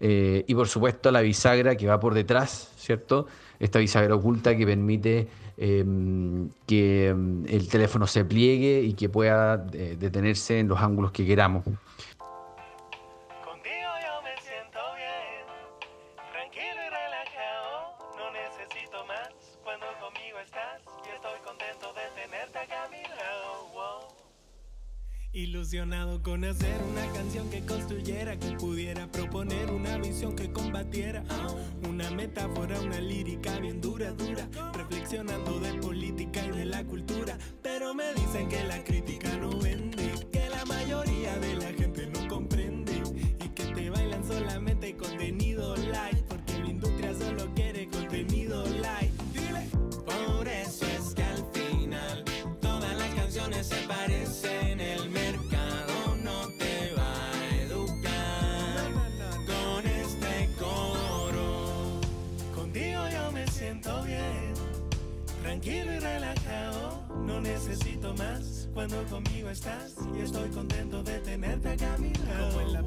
Eh, 0.00 0.44
y 0.46 0.54
por 0.54 0.68
supuesto 0.68 1.10
la 1.10 1.20
bisagra 1.20 1.76
que 1.76 1.86
va 1.86 1.98
por 1.98 2.14
detrás, 2.14 2.72
¿cierto? 2.76 3.26
Esta 3.58 3.78
bisagra 3.78 4.14
oculta 4.14 4.56
que 4.56 4.64
permite 4.64 5.28
em, 5.56 6.48
que 6.66 7.08
em, 7.08 7.44
el 7.46 7.68
teléfono 7.68 8.06
se 8.06 8.24
pliegue 8.24 8.82
y 8.82 8.94
que 8.94 9.08
pueda 9.08 9.66
eh, 9.72 9.96
detenerse 9.98 10.60
en 10.60 10.68
los 10.68 10.80
ángulos 10.80 11.10
que 11.10 11.26
queramos. 11.26 11.64
Con 26.22 26.46
hacer 26.46 26.80
una 26.90 27.12
canción 27.12 27.50
que 27.50 27.60
construyera, 27.60 28.38
que 28.38 28.52
pudiera 28.52 29.06
proponer 29.06 29.70
una 29.70 29.98
visión 29.98 30.34
que 30.34 30.50
combatiera 30.50 31.22
una 31.86 32.10
metáfora, 32.10 32.80
una 32.80 32.98
lírica 32.98 33.58
bien 33.58 33.78
dura, 33.78 34.12
dura, 34.12 34.48
reflexionando 34.72 35.60
de 35.60 35.74
política 35.74 36.42
y 36.46 36.56
de 36.56 36.64
la 36.64 36.82
cultura. 36.84 37.36
Pero 37.60 37.92
me 37.92 38.14
dicen 38.14 38.48
que 38.48 38.64
la 38.64 38.82
crítica 38.82 39.36
no 39.36 39.50
vende, 39.58 40.07
cuando 68.74 69.04
conmigo 69.04 69.50
estás 69.50 69.94
y 70.16 70.22
estoy 70.22 70.48
contento 70.50 71.02
de 71.02 71.18
tenerte 71.18 71.68
acá 71.68 71.94
a 71.94 71.98
mi 71.98 72.12
lado. 72.14 72.60
En 72.60 72.72
la 72.72 72.82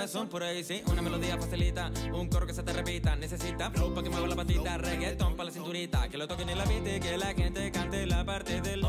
corazón 0.00 0.28
por 0.30 0.42
ahí, 0.42 0.64
sí, 0.64 0.82
una 0.86 1.02
melodía 1.02 1.36
facilita, 1.36 1.92
un 2.14 2.26
coro 2.28 2.46
que 2.46 2.54
se 2.54 2.62
te 2.62 2.72
repita, 2.72 3.14
necesita 3.16 3.70
flow 3.70 3.90
para 3.90 4.02
que 4.02 4.08
mueva 4.08 4.26
la 4.28 4.34
patita, 4.34 4.78
reggaeton 4.78 5.36
para 5.36 5.48
la 5.48 5.52
cinturita, 5.52 6.08
que 6.08 6.16
lo 6.16 6.26
toquen 6.26 6.48
y 6.48 6.54
la 6.54 6.64
pite, 6.64 6.98
que 7.00 7.18
la 7.18 7.34
gente 7.34 7.70
cante 7.70 8.06
la 8.06 8.24
parte 8.24 8.62
del 8.62 8.80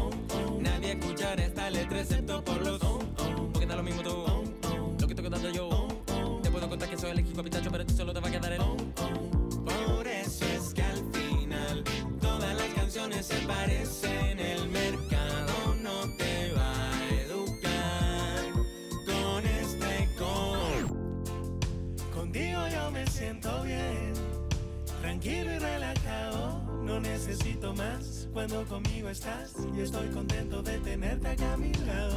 nadie 0.62 0.94
escuchará 0.94 1.44
esta 1.44 1.70
letra 1.70 2.00
excepto 2.00 2.42
por 2.46 2.66
los 2.66 2.80
porque 2.80 3.66
da 3.66 3.76
lo 3.76 3.84
mismo 3.84 4.02
tú, 4.02 4.24
lo 5.02 5.06
que 5.06 5.14
estoy 5.14 5.30
contando 5.30 5.50
yo, 5.50 5.88
te 6.42 6.50
puedo 6.50 6.70
contar 6.70 6.90
que 6.90 6.98
soy 6.98 7.12
el 7.12 7.20
equipo 7.20 7.44
pitacho, 7.44 7.70
pero 7.70 7.86
ti 7.86 7.94
solo 7.94 8.14
te 8.14 8.21
necesito 27.62 27.74
más 27.76 28.28
cuando 28.34 28.66
conmigo 28.66 29.10
estás 29.10 29.54
y 29.76 29.82
estoy 29.82 30.08
contento 30.10 30.62
de 30.64 30.78
tenerte 30.80 31.28
acá 31.28 31.54
a 31.54 31.58
mi 31.58 31.72
lado. 31.74 32.11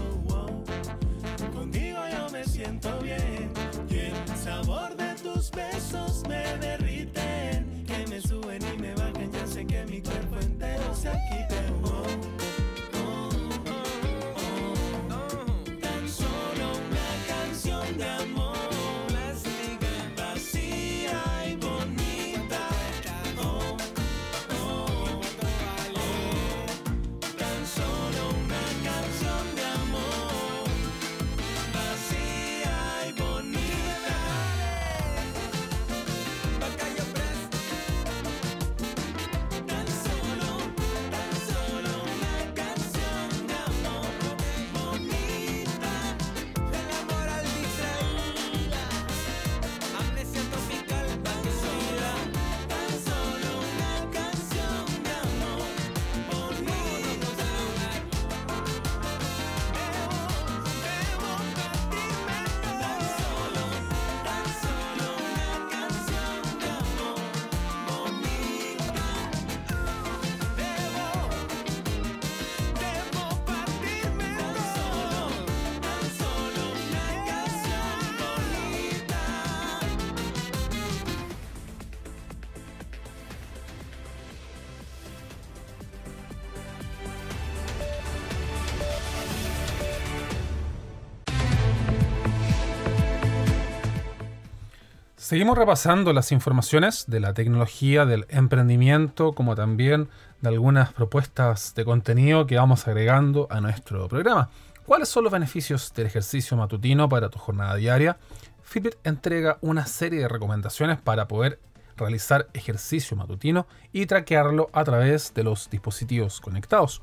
Seguimos 95.34 95.58
repasando 95.58 96.12
las 96.12 96.30
informaciones 96.30 97.06
de 97.08 97.18
la 97.18 97.34
tecnología, 97.34 98.06
del 98.06 98.24
emprendimiento, 98.28 99.32
como 99.32 99.56
también 99.56 100.08
de 100.40 100.48
algunas 100.48 100.92
propuestas 100.92 101.74
de 101.74 101.84
contenido 101.84 102.46
que 102.46 102.56
vamos 102.56 102.86
agregando 102.86 103.48
a 103.50 103.60
nuestro 103.60 104.06
programa. 104.06 104.48
¿Cuáles 104.86 105.08
son 105.08 105.24
los 105.24 105.32
beneficios 105.32 105.92
del 105.92 106.06
ejercicio 106.06 106.56
matutino 106.56 107.08
para 107.08 107.30
tu 107.30 107.40
jornada 107.40 107.74
diaria? 107.74 108.16
Fitbit 108.62 108.94
entrega 109.02 109.58
una 109.60 109.86
serie 109.86 110.20
de 110.20 110.28
recomendaciones 110.28 111.00
para 111.00 111.26
poder 111.26 111.58
realizar 111.96 112.46
ejercicio 112.54 113.16
matutino 113.16 113.66
y 113.92 114.06
traquearlo 114.06 114.70
a 114.72 114.84
través 114.84 115.34
de 115.34 115.42
los 115.42 115.68
dispositivos 115.68 116.40
conectados. 116.40 117.02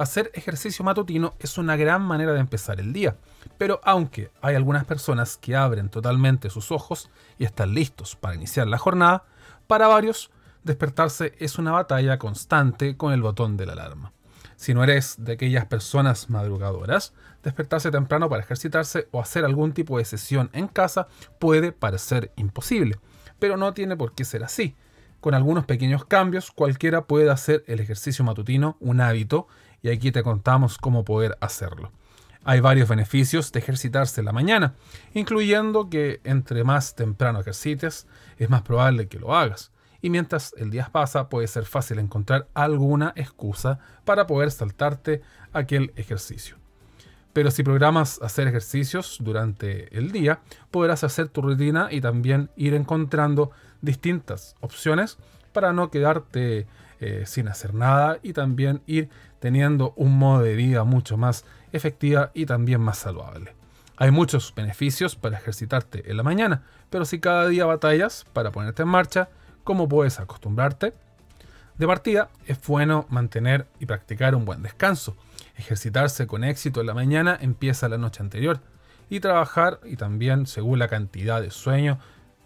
Hacer 0.00 0.30
ejercicio 0.32 0.82
matutino 0.82 1.34
es 1.40 1.58
una 1.58 1.76
gran 1.76 2.00
manera 2.00 2.32
de 2.32 2.40
empezar 2.40 2.80
el 2.80 2.94
día, 2.94 3.18
pero 3.58 3.82
aunque 3.84 4.30
hay 4.40 4.54
algunas 4.54 4.86
personas 4.86 5.36
que 5.36 5.54
abren 5.54 5.90
totalmente 5.90 6.48
sus 6.48 6.72
ojos 6.72 7.10
y 7.36 7.44
están 7.44 7.74
listos 7.74 8.16
para 8.16 8.34
iniciar 8.34 8.66
la 8.66 8.78
jornada, 8.78 9.24
para 9.66 9.88
varios 9.88 10.30
despertarse 10.64 11.34
es 11.38 11.58
una 11.58 11.72
batalla 11.72 12.18
constante 12.18 12.96
con 12.96 13.12
el 13.12 13.20
botón 13.20 13.58
de 13.58 13.66
la 13.66 13.74
alarma. 13.74 14.14
Si 14.56 14.72
no 14.72 14.82
eres 14.82 15.16
de 15.18 15.32
aquellas 15.32 15.66
personas 15.66 16.30
madrugadoras, 16.30 17.12
despertarse 17.42 17.90
temprano 17.90 18.30
para 18.30 18.42
ejercitarse 18.42 19.06
o 19.10 19.20
hacer 19.20 19.44
algún 19.44 19.74
tipo 19.74 19.98
de 19.98 20.06
sesión 20.06 20.48
en 20.54 20.68
casa 20.68 21.08
puede 21.38 21.72
parecer 21.72 22.32
imposible, 22.36 22.98
pero 23.38 23.58
no 23.58 23.74
tiene 23.74 23.98
por 23.98 24.14
qué 24.14 24.24
ser 24.24 24.44
así. 24.44 24.76
Con 25.20 25.34
algunos 25.34 25.66
pequeños 25.66 26.06
cambios, 26.06 26.50
cualquiera 26.50 27.04
puede 27.04 27.28
hacer 27.28 27.62
el 27.66 27.80
ejercicio 27.80 28.24
matutino 28.24 28.78
un 28.80 29.02
hábito 29.02 29.48
y 29.82 29.90
aquí 29.90 30.12
te 30.12 30.22
contamos 30.22 30.78
cómo 30.78 31.04
poder 31.04 31.36
hacerlo. 31.40 31.92
Hay 32.44 32.60
varios 32.60 32.88
beneficios 32.88 33.52
de 33.52 33.58
ejercitarse 33.58 34.20
en 34.20 34.24
la 34.24 34.32
mañana, 34.32 34.74
incluyendo 35.12 35.90
que 35.90 36.20
entre 36.24 36.64
más 36.64 36.94
temprano 36.94 37.40
ejercites, 37.40 38.06
es 38.38 38.48
más 38.48 38.62
probable 38.62 39.08
que 39.08 39.18
lo 39.18 39.36
hagas 39.36 39.72
y 40.02 40.10
mientras 40.10 40.54
el 40.56 40.70
día 40.70 40.88
pasa 40.90 41.28
puede 41.28 41.46
ser 41.46 41.64
fácil 41.64 41.98
encontrar 41.98 42.48
alguna 42.54 43.12
excusa 43.16 43.78
para 44.04 44.26
poder 44.26 44.50
saltarte 44.50 45.22
aquel 45.52 45.92
ejercicio. 45.96 46.56
Pero 47.32 47.50
si 47.50 47.62
programas 47.62 48.20
hacer 48.22 48.48
ejercicios 48.48 49.18
durante 49.20 49.96
el 49.96 50.10
día, 50.10 50.40
podrás 50.70 51.04
hacer 51.04 51.28
tu 51.28 51.42
rutina 51.42 51.88
y 51.90 52.00
también 52.00 52.50
ir 52.56 52.74
encontrando 52.74 53.52
distintas 53.82 54.56
opciones 54.60 55.18
para 55.52 55.72
no 55.72 55.90
quedarte 55.90 56.66
eh, 57.00 57.24
sin 57.26 57.48
hacer 57.48 57.74
nada 57.74 58.18
y 58.22 58.32
también 58.32 58.82
ir 58.86 59.08
teniendo 59.40 59.94
un 59.96 60.18
modo 60.18 60.42
de 60.42 60.54
vida 60.54 60.84
mucho 60.84 61.16
más 61.16 61.44
efectiva 61.72 62.30
y 62.34 62.46
también 62.46 62.80
más 62.80 62.98
saludable. 62.98 63.54
Hay 63.96 64.10
muchos 64.10 64.54
beneficios 64.54 65.16
para 65.16 65.38
ejercitarte 65.38 66.10
en 66.10 66.16
la 66.16 66.22
mañana, 66.22 66.62
pero 66.88 67.04
si 67.04 67.20
cada 67.20 67.48
día 67.48 67.66
batallas 67.66 68.24
para 68.32 68.50
ponerte 68.50 68.82
en 68.82 68.88
marcha, 68.88 69.28
¿Cómo 69.64 69.88
puedes 69.88 70.18
acostumbrarte? 70.18 70.94
De 71.76 71.86
partida, 71.86 72.28
es 72.46 72.60
bueno 72.66 73.06
mantener 73.08 73.66
y 73.78 73.86
practicar 73.86 74.34
un 74.34 74.44
buen 74.44 74.62
descanso. 74.62 75.16
Ejercitarse 75.56 76.26
con 76.26 76.44
éxito 76.44 76.80
en 76.80 76.86
la 76.86 76.94
mañana 76.94 77.38
empieza 77.40 77.88
la 77.88 77.98
noche 77.98 78.22
anterior. 78.22 78.60
Y 79.10 79.20
trabajar, 79.20 79.80
y 79.84 79.96
también 79.96 80.46
según 80.46 80.78
la 80.78 80.88
cantidad 80.88 81.42
de 81.42 81.50
sueño, 81.50 81.98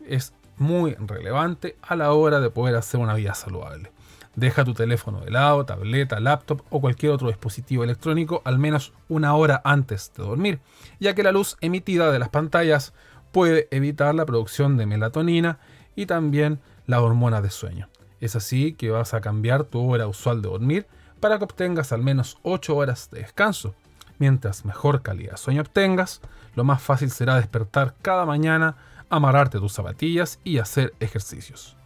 es 0.06 0.34
muy 0.56 0.94
relevante 0.94 1.76
a 1.82 1.96
la 1.96 2.12
hora 2.12 2.40
de 2.40 2.50
poder 2.50 2.76
hacer 2.76 3.00
una 3.00 3.14
vida 3.14 3.34
saludable. 3.34 3.90
Deja 4.36 4.64
tu 4.64 4.74
teléfono 4.74 5.20
de 5.20 5.30
lado, 5.30 5.64
tableta, 5.64 6.18
laptop 6.18 6.62
o 6.70 6.80
cualquier 6.80 7.12
otro 7.12 7.28
dispositivo 7.28 7.84
electrónico 7.84 8.42
al 8.44 8.58
menos 8.58 8.92
una 9.08 9.34
hora 9.34 9.60
antes 9.64 10.12
de 10.16 10.24
dormir, 10.24 10.60
ya 10.98 11.14
que 11.14 11.22
la 11.22 11.32
luz 11.32 11.56
emitida 11.60 12.10
de 12.10 12.18
las 12.18 12.30
pantallas 12.30 12.92
puede 13.30 13.68
evitar 13.70 14.14
la 14.14 14.26
producción 14.26 14.76
de 14.76 14.86
melatonina 14.86 15.58
y 15.94 16.06
también 16.06 16.60
la 16.86 17.00
hormona 17.00 17.40
de 17.40 17.50
sueño. 17.50 17.88
Es 18.20 18.36
así 18.36 18.72
que 18.72 18.90
vas 18.90 19.14
a 19.14 19.20
cambiar 19.20 19.64
tu 19.64 19.88
hora 19.88 20.06
usual 20.06 20.42
de 20.42 20.48
dormir 20.48 20.86
para 21.20 21.38
que 21.38 21.44
obtengas 21.44 21.92
al 21.92 22.02
menos 22.02 22.38
8 22.42 22.76
horas 22.76 23.10
de 23.10 23.20
descanso. 23.20 23.74
Mientras 24.18 24.64
mejor 24.64 25.02
calidad 25.02 25.32
de 25.32 25.38
sueño 25.38 25.62
obtengas, 25.62 26.20
lo 26.54 26.64
más 26.64 26.82
fácil 26.82 27.10
será 27.10 27.36
despertar 27.36 27.94
cada 28.02 28.24
mañana, 28.24 28.76
amarrarte 29.10 29.58
tus 29.58 29.72
zapatillas 29.72 30.38
y 30.44 30.58
hacer 30.58 30.94
ejercicios. 31.00 31.76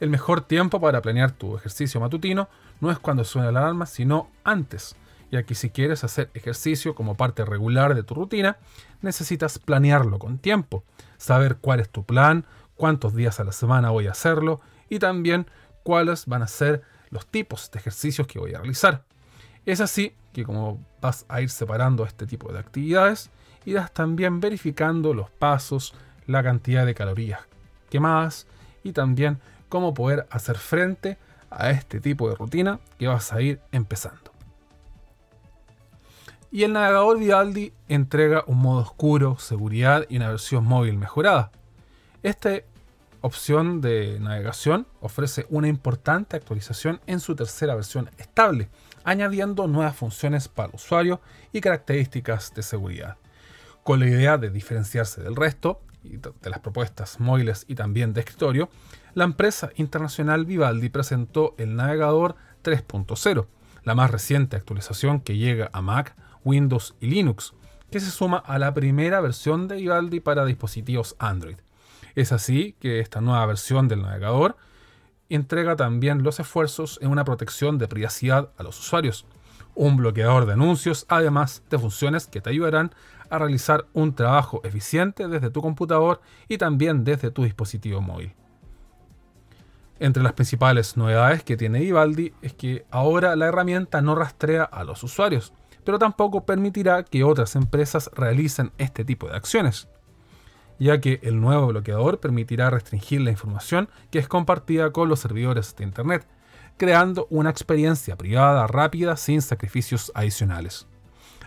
El 0.00 0.10
mejor 0.10 0.42
tiempo 0.42 0.80
para 0.80 1.02
planear 1.02 1.32
tu 1.32 1.56
ejercicio 1.56 2.00
matutino 2.00 2.48
no 2.80 2.90
es 2.90 2.98
cuando 2.98 3.24
suena 3.24 3.50
la 3.50 3.60
alarma, 3.60 3.86
sino 3.86 4.30
antes, 4.44 4.94
ya 5.30 5.42
que 5.42 5.54
si 5.54 5.70
quieres 5.70 6.04
hacer 6.04 6.30
ejercicio 6.34 6.94
como 6.94 7.16
parte 7.16 7.44
regular 7.44 7.94
de 7.94 8.04
tu 8.04 8.14
rutina, 8.14 8.58
necesitas 9.02 9.58
planearlo 9.58 10.18
con 10.18 10.38
tiempo, 10.38 10.84
saber 11.16 11.56
cuál 11.56 11.80
es 11.80 11.88
tu 11.88 12.04
plan, 12.04 12.46
cuántos 12.76 13.14
días 13.14 13.40
a 13.40 13.44
la 13.44 13.52
semana 13.52 13.90
voy 13.90 14.06
a 14.06 14.12
hacerlo 14.12 14.60
y 14.88 15.00
también 15.00 15.46
cuáles 15.82 16.26
van 16.26 16.42
a 16.42 16.48
ser 16.48 16.82
los 17.10 17.26
tipos 17.26 17.70
de 17.70 17.80
ejercicios 17.80 18.26
que 18.26 18.38
voy 18.38 18.54
a 18.54 18.58
realizar. 18.58 19.04
Es 19.66 19.80
así 19.80 20.14
que 20.32 20.44
como 20.44 20.80
vas 21.00 21.26
a 21.28 21.40
ir 21.40 21.50
separando 21.50 22.04
este 22.04 22.26
tipo 22.26 22.52
de 22.52 22.60
actividades, 22.60 23.30
irás 23.64 23.92
también 23.92 24.40
verificando 24.40 25.12
los 25.12 25.30
pasos, 25.30 25.94
la 26.26 26.42
cantidad 26.42 26.86
de 26.86 26.94
calorías 26.94 27.40
quemadas 27.90 28.46
y 28.84 28.92
también 28.92 29.40
cómo 29.68 29.94
poder 29.94 30.26
hacer 30.30 30.56
frente 30.58 31.18
a 31.50 31.70
este 31.70 32.00
tipo 32.00 32.28
de 32.28 32.36
rutina 32.36 32.80
que 32.98 33.08
vas 33.08 33.32
a 33.32 33.40
ir 33.40 33.60
empezando. 33.72 34.32
Y 36.50 36.62
el 36.62 36.72
navegador 36.72 37.18
Vivaldi 37.18 37.72
entrega 37.88 38.44
un 38.46 38.58
modo 38.58 38.80
oscuro, 38.80 39.38
seguridad 39.38 40.06
y 40.08 40.16
una 40.16 40.30
versión 40.30 40.64
móvil 40.64 40.96
mejorada. 40.96 41.50
Esta 42.22 42.62
opción 43.20 43.80
de 43.80 44.18
navegación 44.20 44.86
ofrece 45.00 45.46
una 45.50 45.68
importante 45.68 46.36
actualización 46.36 47.00
en 47.06 47.20
su 47.20 47.34
tercera 47.36 47.74
versión 47.74 48.10
estable, 48.16 48.70
añadiendo 49.04 49.66
nuevas 49.66 49.96
funciones 49.96 50.48
para 50.48 50.68
el 50.70 50.76
usuario 50.76 51.20
y 51.52 51.60
características 51.60 52.54
de 52.54 52.62
seguridad. 52.62 53.16
Con 53.82 54.00
la 54.00 54.06
idea 54.06 54.38
de 54.38 54.50
diferenciarse 54.50 55.22
del 55.22 55.36
resto 55.36 55.80
de 56.02 56.50
las 56.50 56.60
propuestas 56.60 57.20
móviles 57.20 57.64
y 57.68 57.74
también 57.74 58.14
de 58.14 58.20
escritorio, 58.20 58.70
la 59.14 59.24
empresa 59.24 59.70
internacional 59.76 60.44
Vivaldi 60.44 60.88
presentó 60.88 61.54
el 61.58 61.76
navegador 61.76 62.36
3.0, 62.62 63.46
la 63.84 63.94
más 63.94 64.10
reciente 64.10 64.56
actualización 64.56 65.20
que 65.20 65.36
llega 65.36 65.70
a 65.72 65.82
Mac, 65.82 66.14
Windows 66.44 66.94
y 67.00 67.06
Linux, 67.08 67.54
que 67.90 68.00
se 68.00 68.10
suma 68.10 68.38
a 68.38 68.58
la 68.58 68.74
primera 68.74 69.20
versión 69.20 69.68
de 69.68 69.76
Vivaldi 69.76 70.20
para 70.20 70.44
dispositivos 70.44 71.16
Android. 71.18 71.56
Es 72.14 72.32
así 72.32 72.74
que 72.80 73.00
esta 73.00 73.20
nueva 73.20 73.46
versión 73.46 73.88
del 73.88 74.02
navegador 74.02 74.56
entrega 75.28 75.76
también 75.76 76.22
los 76.22 76.40
esfuerzos 76.40 76.98
en 77.02 77.10
una 77.10 77.24
protección 77.24 77.78
de 77.78 77.88
privacidad 77.88 78.50
a 78.56 78.62
los 78.62 78.78
usuarios, 78.78 79.26
un 79.74 79.96
bloqueador 79.96 80.46
de 80.46 80.54
anuncios, 80.54 81.06
además 81.08 81.62
de 81.70 81.78
funciones 81.78 82.26
que 82.26 82.40
te 82.40 82.50
ayudarán 82.50 82.92
a 83.30 83.38
realizar 83.38 83.86
un 83.92 84.14
trabajo 84.14 84.60
eficiente 84.64 85.28
desde 85.28 85.50
tu 85.50 85.60
computador 85.60 86.20
y 86.48 86.58
también 86.58 87.04
desde 87.04 87.30
tu 87.30 87.44
dispositivo 87.44 88.00
móvil. 88.00 88.34
Entre 90.00 90.22
las 90.22 90.32
principales 90.32 90.96
novedades 90.96 91.42
que 91.42 91.56
tiene 91.56 91.80
Vivaldi 91.80 92.32
es 92.42 92.54
que 92.54 92.86
ahora 92.90 93.34
la 93.36 93.46
herramienta 93.46 94.00
no 94.00 94.14
rastrea 94.14 94.64
a 94.64 94.84
los 94.84 95.02
usuarios, 95.02 95.52
pero 95.84 95.98
tampoco 95.98 96.44
permitirá 96.44 97.02
que 97.02 97.24
otras 97.24 97.56
empresas 97.56 98.10
realicen 98.14 98.72
este 98.78 99.04
tipo 99.04 99.28
de 99.28 99.36
acciones 99.36 99.88
ya 100.78 101.00
que 101.00 101.20
el 101.22 101.40
nuevo 101.40 101.68
bloqueador 101.68 102.20
permitirá 102.20 102.70
restringir 102.70 103.20
la 103.20 103.30
información 103.30 103.88
que 104.10 104.18
es 104.18 104.28
compartida 104.28 104.90
con 104.92 105.08
los 105.08 105.20
servidores 105.20 105.74
de 105.76 105.84
Internet, 105.84 106.26
creando 106.76 107.26
una 107.30 107.50
experiencia 107.50 108.16
privada 108.16 108.66
rápida 108.66 109.16
sin 109.16 109.42
sacrificios 109.42 110.12
adicionales. 110.14 110.86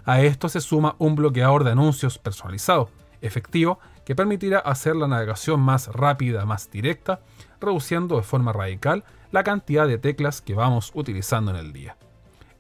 A 0.04 0.22
esto 0.22 0.50
se 0.50 0.62
suma 0.62 0.96
un 0.98 1.16
bloqueador 1.16 1.64
de 1.64 1.72
anuncios 1.72 2.18
personalizado, 2.18 2.90
efectivo, 3.22 3.80
que 4.04 4.16
permitirá 4.16 4.60
hacer 4.60 4.96
la 4.96 5.08
navegación 5.08 5.60
más 5.60 5.88
rápida, 5.88 6.46
más 6.46 6.70
directa, 6.70 7.22
reduciendo 7.62 8.17
de 8.17 8.24
forma 8.24 8.52
radical 8.52 9.04
la 9.32 9.43
cantidad 9.43 9.88
de 9.88 9.97
teclas 9.97 10.41
que 10.41 10.56
vamos 10.56 10.91
utilizando 10.93 11.52
en 11.52 11.58
el 11.58 11.74
día. 11.74 11.95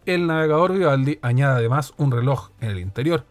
El 0.05 0.27
navegador 0.27 0.73
Vivaldi 0.73 1.19
añade 1.21 1.57
además 1.57 1.93
un 1.97 2.11
reloj 2.11 2.49
en 2.59 2.71
el 2.71 2.79
interior, 2.79 3.25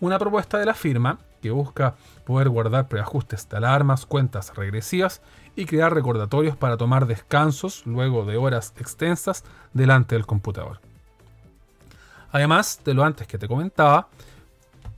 una 0.00 0.18
propuesta 0.18 0.58
de 0.58 0.66
la 0.66 0.74
firma 0.74 1.18
que 1.42 1.50
busca 1.50 1.94
poder 2.24 2.48
guardar 2.48 2.88
preajustes 2.88 3.48
de 3.48 3.56
alarmas, 3.56 4.06
cuentas 4.06 4.54
regresivas 4.56 5.22
y 5.54 5.66
crear 5.66 5.94
recordatorios 5.94 6.56
para 6.56 6.76
tomar 6.76 7.06
descansos 7.06 7.86
luego 7.86 8.24
de 8.24 8.36
horas 8.36 8.74
extensas 8.78 9.44
delante 9.72 10.14
del 10.14 10.26
computador. 10.26 10.80
Además 12.30 12.80
de 12.84 12.94
lo 12.94 13.04
antes 13.04 13.26
que 13.26 13.38
te 13.38 13.48
comentaba, 13.48 14.08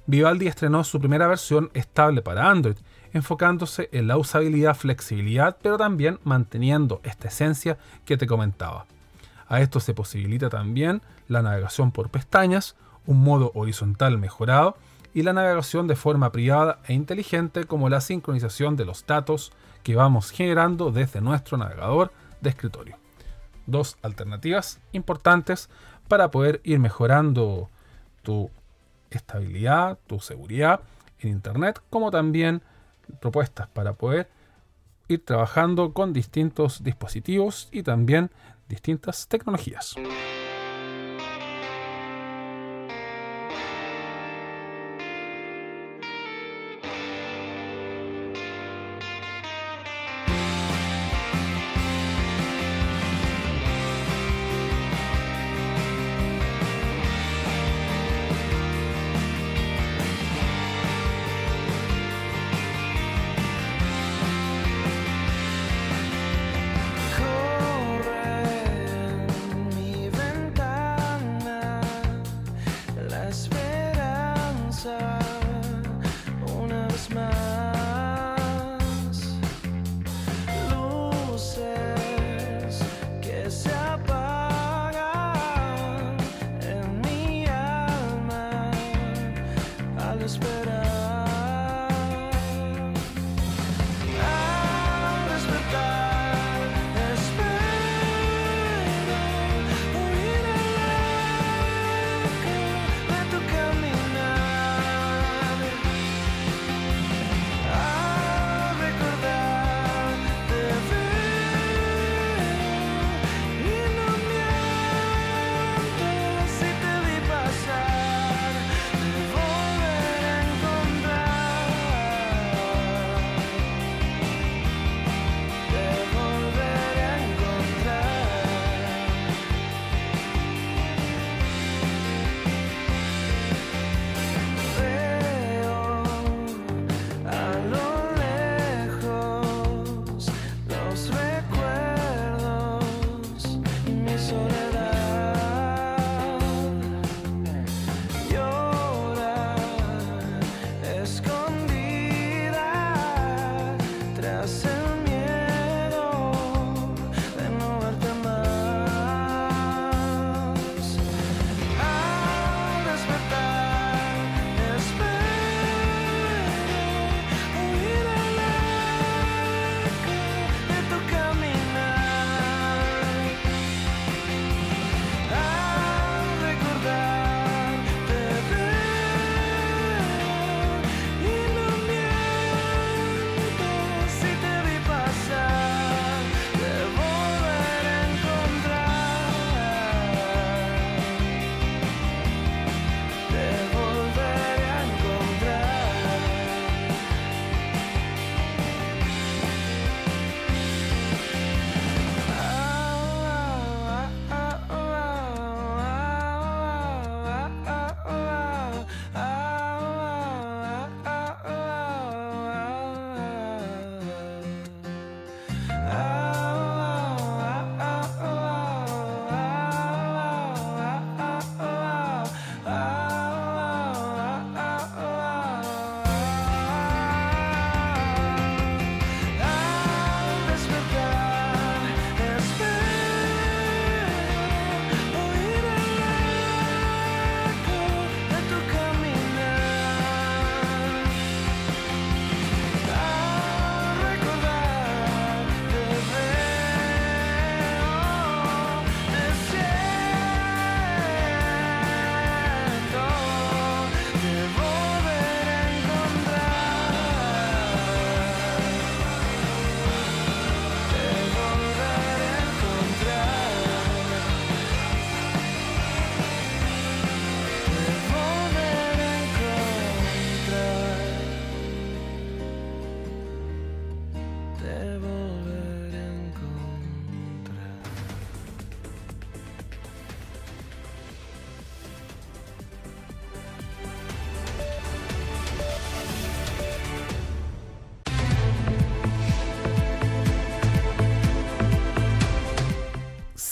Vivaldi 0.07 0.49
estrenó 0.49 0.83
su 0.83 0.99
primera 0.99 1.29
versión 1.29 1.71
estable 1.75 2.23
para 2.23 2.51
Android, 2.51 2.77
enfocándose 3.13 3.89
en 3.93 4.07
la 4.07 4.17
usabilidad, 4.17 4.77
flexibilidad, 4.77 5.57
pero 5.63 5.77
también 5.77 6.19
manteniendo 6.25 7.01
esta 7.03 7.29
esencia 7.29 7.79
que 8.05 8.17
te 8.17 8.27
comentaba. 8.27 8.87
A 9.49 9.61
esto 9.61 9.81
se 9.81 9.95
posibilita 9.95 10.49
también 10.49 11.03
la 11.29 11.43
navegación 11.43 11.91
por 11.91 12.11
pestañas, 12.11 12.77
un 13.07 13.23
modo 13.23 13.51
horizontal 13.55 14.19
mejorado 14.19 14.77
y 15.13 15.23
la 15.23 15.33
navegación 15.33 15.89
de 15.89 15.97
forma 15.97 16.31
privada 16.31 16.79
e 16.87 16.93
inteligente 16.93 17.65
como 17.65 17.89
la 17.89 18.01
sincronización 18.01 18.77
de 18.77 18.85
los 18.85 19.05
datos 19.07 19.53
que 19.83 19.97
vamos 19.97 20.31
generando 20.31 20.93
desde 20.93 21.21
nuestro 21.21 21.57
navegador 21.57 22.13
de 22.41 22.51
escritorio. 22.51 22.97
Dos 23.67 23.97
alternativas 24.03 24.81
importantes 24.93 25.69
para 26.07 26.31
poder 26.31 26.61
ir 26.65 26.79
mejorando 26.79 27.69
tu 28.23 28.51
estabilidad, 29.11 29.99
tu 30.07 30.21
seguridad 30.21 30.81
en 31.21 31.31
Internet, 31.31 31.81
como 31.91 32.11
también 32.11 32.63
propuestas 33.21 33.69
para 33.69 33.95
poder 33.95 34.29
ir 35.09 35.25
trabajando 35.25 35.93
con 35.93 36.13
distintos 36.13 36.83
dispositivos 36.83 37.69
y 37.73 37.83
también 37.83 38.31
distintas 38.69 39.27
tecnologías. 39.29 39.97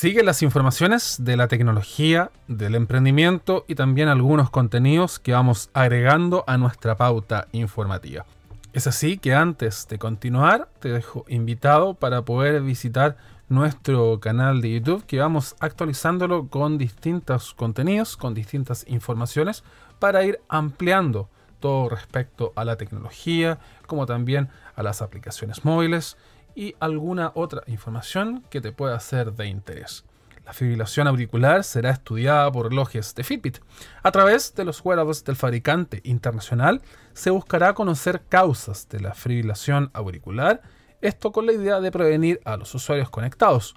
Siguen 0.08 0.24
las 0.24 0.42
informaciones 0.42 1.18
de 1.20 1.36
la 1.36 1.48
tecnología, 1.48 2.30
del 2.46 2.76
emprendimiento 2.76 3.66
y 3.68 3.74
también 3.74 4.08
algunos 4.08 4.48
contenidos 4.48 5.18
que 5.18 5.34
vamos 5.34 5.68
agregando 5.74 6.44
a 6.46 6.56
nuestra 6.56 6.96
pauta 6.96 7.46
informativa. 7.52 8.24
Es 8.72 8.86
así 8.86 9.18
que 9.18 9.34
antes 9.34 9.86
de 9.86 9.98
continuar 9.98 10.70
te 10.80 10.88
dejo 10.88 11.26
invitado 11.28 11.92
para 11.92 12.22
poder 12.22 12.62
visitar 12.62 13.18
nuestro 13.50 14.18
canal 14.18 14.62
de 14.62 14.72
YouTube 14.72 15.04
que 15.04 15.18
vamos 15.18 15.56
actualizándolo 15.60 16.48
con 16.48 16.78
distintos 16.78 17.52
contenidos, 17.52 18.16
con 18.16 18.32
distintas 18.32 18.86
informaciones 18.88 19.62
para 19.98 20.24
ir 20.24 20.40
ampliando 20.48 21.28
todo 21.60 21.90
respecto 21.90 22.54
a 22.56 22.64
la 22.64 22.76
tecnología, 22.76 23.58
como 23.86 24.06
también 24.06 24.48
a 24.74 24.82
las 24.82 25.02
aplicaciones 25.02 25.66
móviles 25.66 26.16
y 26.58 26.74
alguna 26.80 27.30
otra 27.36 27.62
información 27.68 28.42
que 28.50 28.60
te 28.60 28.72
pueda 28.72 28.98
ser 28.98 29.32
de 29.32 29.46
interés. 29.46 30.04
La 30.44 30.52
fibrilación 30.52 31.06
auricular 31.06 31.62
será 31.62 31.90
estudiada 31.90 32.50
por 32.50 32.68
relojes 32.68 33.14
de 33.14 33.22
Fitbit. 33.22 33.58
A 34.02 34.10
través 34.10 34.52
de 34.56 34.64
los 34.64 34.84
wearables 34.84 35.22
del 35.22 35.36
fabricante 35.36 36.00
internacional 36.02 36.82
se 37.12 37.30
buscará 37.30 37.74
conocer 37.74 38.22
causas 38.28 38.88
de 38.88 38.98
la 38.98 39.14
fibrilación 39.14 39.92
auricular, 39.92 40.60
esto 41.00 41.30
con 41.30 41.46
la 41.46 41.52
idea 41.52 41.80
de 41.80 41.92
prevenir 41.92 42.40
a 42.44 42.56
los 42.56 42.74
usuarios 42.74 43.08
conectados, 43.08 43.76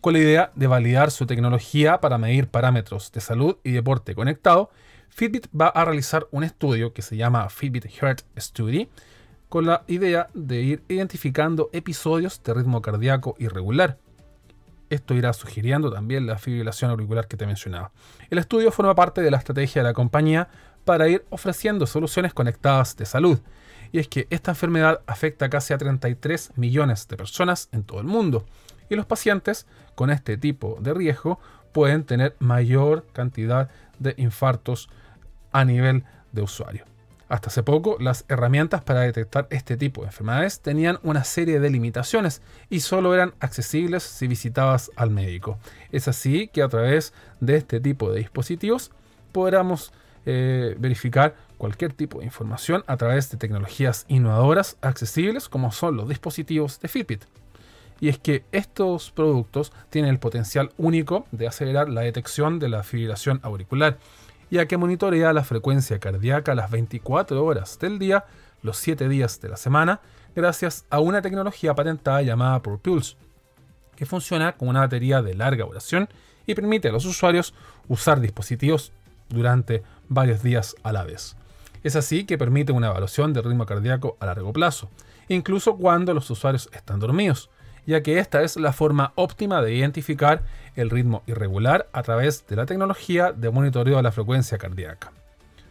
con 0.00 0.14
la 0.14 0.20
idea 0.20 0.50
de 0.54 0.66
validar 0.66 1.10
su 1.10 1.26
tecnología 1.26 2.00
para 2.00 2.16
medir 2.16 2.48
parámetros 2.48 3.12
de 3.12 3.20
salud 3.20 3.58
y 3.64 3.72
deporte 3.72 4.14
conectado, 4.14 4.70
Fitbit 5.10 5.48
va 5.48 5.68
a 5.68 5.84
realizar 5.84 6.26
un 6.30 6.42
estudio 6.42 6.94
que 6.94 7.02
se 7.02 7.18
llama 7.18 7.50
Fitbit 7.50 7.84
Heart 7.84 8.22
Study, 8.38 8.88
con 9.48 9.66
la 9.66 9.82
idea 9.86 10.28
de 10.34 10.60
ir 10.60 10.82
identificando 10.88 11.70
episodios 11.72 12.42
de 12.42 12.54
ritmo 12.54 12.82
cardíaco 12.82 13.34
irregular. 13.38 13.98
Esto 14.90 15.14
irá 15.14 15.32
sugiriendo 15.32 15.90
también 15.90 16.26
la 16.26 16.38
fibrilación 16.38 16.90
auricular 16.90 17.28
que 17.28 17.36
te 17.36 17.46
mencionaba. 17.46 17.90
El 18.30 18.38
estudio 18.38 18.72
forma 18.72 18.94
parte 18.94 19.20
de 19.20 19.30
la 19.30 19.36
estrategia 19.36 19.82
de 19.82 19.88
la 19.88 19.94
compañía 19.94 20.48
para 20.84 21.08
ir 21.08 21.24
ofreciendo 21.28 21.86
soluciones 21.86 22.32
conectadas 22.32 22.96
de 22.96 23.04
salud. 23.04 23.38
Y 23.92 23.98
es 23.98 24.08
que 24.08 24.26
esta 24.30 24.52
enfermedad 24.52 25.02
afecta 25.06 25.50
casi 25.50 25.74
a 25.74 25.78
33 25.78 26.52
millones 26.56 27.06
de 27.08 27.16
personas 27.16 27.68
en 27.72 27.84
todo 27.84 28.00
el 28.00 28.06
mundo. 28.06 28.46
Y 28.88 28.96
los 28.96 29.06
pacientes 29.06 29.66
con 29.94 30.10
este 30.10 30.38
tipo 30.38 30.78
de 30.80 30.94
riesgo 30.94 31.38
pueden 31.72 32.04
tener 32.04 32.36
mayor 32.38 33.06
cantidad 33.12 33.68
de 33.98 34.14
infartos 34.16 34.88
a 35.52 35.64
nivel 35.64 36.04
de 36.32 36.42
usuario. 36.42 36.84
Hasta 37.28 37.48
hace 37.48 37.62
poco, 37.62 37.96
las 38.00 38.24
herramientas 38.28 38.82
para 38.82 39.00
detectar 39.00 39.46
este 39.50 39.76
tipo 39.76 40.00
de 40.00 40.06
enfermedades 40.06 40.60
tenían 40.60 40.98
una 41.02 41.24
serie 41.24 41.60
de 41.60 41.68
limitaciones 41.68 42.40
y 42.70 42.80
solo 42.80 43.12
eran 43.14 43.34
accesibles 43.40 44.02
si 44.02 44.26
visitabas 44.26 44.90
al 44.96 45.10
médico. 45.10 45.58
Es 45.92 46.08
así 46.08 46.48
que 46.48 46.62
a 46.62 46.68
través 46.68 47.12
de 47.40 47.56
este 47.56 47.80
tipo 47.80 48.10
de 48.10 48.20
dispositivos 48.20 48.92
podremos 49.32 49.92
eh, 50.24 50.74
verificar 50.78 51.36
cualquier 51.58 51.92
tipo 51.92 52.20
de 52.20 52.24
información 52.24 52.82
a 52.86 52.96
través 52.96 53.30
de 53.30 53.36
tecnologías 53.36 54.06
innovadoras 54.08 54.78
accesibles 54.80 55.48
como 55.48 55.70
son 55.70 55.96
los 55.96 56.08
dispositivos 56.08 56.80
de 56.80 56.88
Fitbit. 56.88 57.24
Y 58.00 58.08
es 58.08 58.18
que 58.18 58.44
estos 58.52 59.10
productos 59.10 59.72
tienen 59.90 60.10
el 60.10 60.18
potencial 60.18 60.70
único 60.78 61.26
de 61.32 61.48
acelerar 61.48 61.88
la 61.88 62.02
detección 62.02 62.58
de 62.58 62.68
la 62.68 62.84
fibrilación 62.84 63.40
auricular 63.42 63.98
ya 64.50 64.66
que 64.66 64.76
monitorea 64.76 65.32
la 65.32 65.44
frecuencia 65.44 65.98
cardíaca 65.98 66.54
las 66.54 66.70
24 66.70 67.44
horas 67.44 67.78
del 67.78 67.98
día, 67.98 68.24
los 68.62 68.78
7 68.78 69.08
días 69.08 69.40
de 69.40 69.48
la 69.48 69.56
semana, 69.56 70.00
gracias 70.34 70.84
a 70.90 71.00
una 71.00 71.22
tecnología 71.22 71.74
patentada 71.74 72.22
llamada 72.22 72.62
Pulse, 72.62 73.16
que 73.96 74.06
funciona 74.06 74.56
con 74.56 74.68
una 74.68 74.80
batería 74.80 75.22
de 75.22 75.34
larga 75.34 75.64
duración 75.64 76.08
y 76.46 76.54
permite 76.54 76.88
a 76.88 76.92
los 76.92 77.04
usuarios 77.04 77.54
usar 77.88 78.20
dispositivos 78.20 78.92
durante 79.28 79.82
varios 80.08 80.42
días 80.42 80.74
a 80.82 80.92
la 80.92 81.04
vez. 81.04 81.36
Es 81.84 81.96
así 81.96 82.24
que 82.24 82.38
permite 82.38 82.72
una 82.72 82.88
evaluación 82.88 83.32
del 83.32 83.44
ritmo 83.44 83.66
cardíaco 83.66 84.16
a 84.20 84.26
largo 84.26 84.52
plazo, 84.52 84.90
incluso 85.28 85.76
cuando 85.76 86.14
los 86.14 86.30
usuarios 86.30 86.68
están 86.72 87.00
dormidos, 87.00 87.50
ya 87.88 88.02
que 88.02 88.18
esta 88.18 88.42
es 88.42 88.56
la 88.56 88.74
forma 88.74 89.12
óptima 89.14 89.62
de 89.62 89.72
identificar 89.72 90.42
el 90.76 90.90
ritmo 90.90 91.22
irregular 91.26 91.88
a 91.92 92.02
través 92.02 92.46
de 92.46 92.54
la 92.54 92.66
tecnología 92.66 93.32
de 93.32 93.50
monitoreo 93.50 93.96
de 93.96 94.02
la 94.02 94.12
frecuencia 94.12 94.58
cardíaca. 94.58 95.10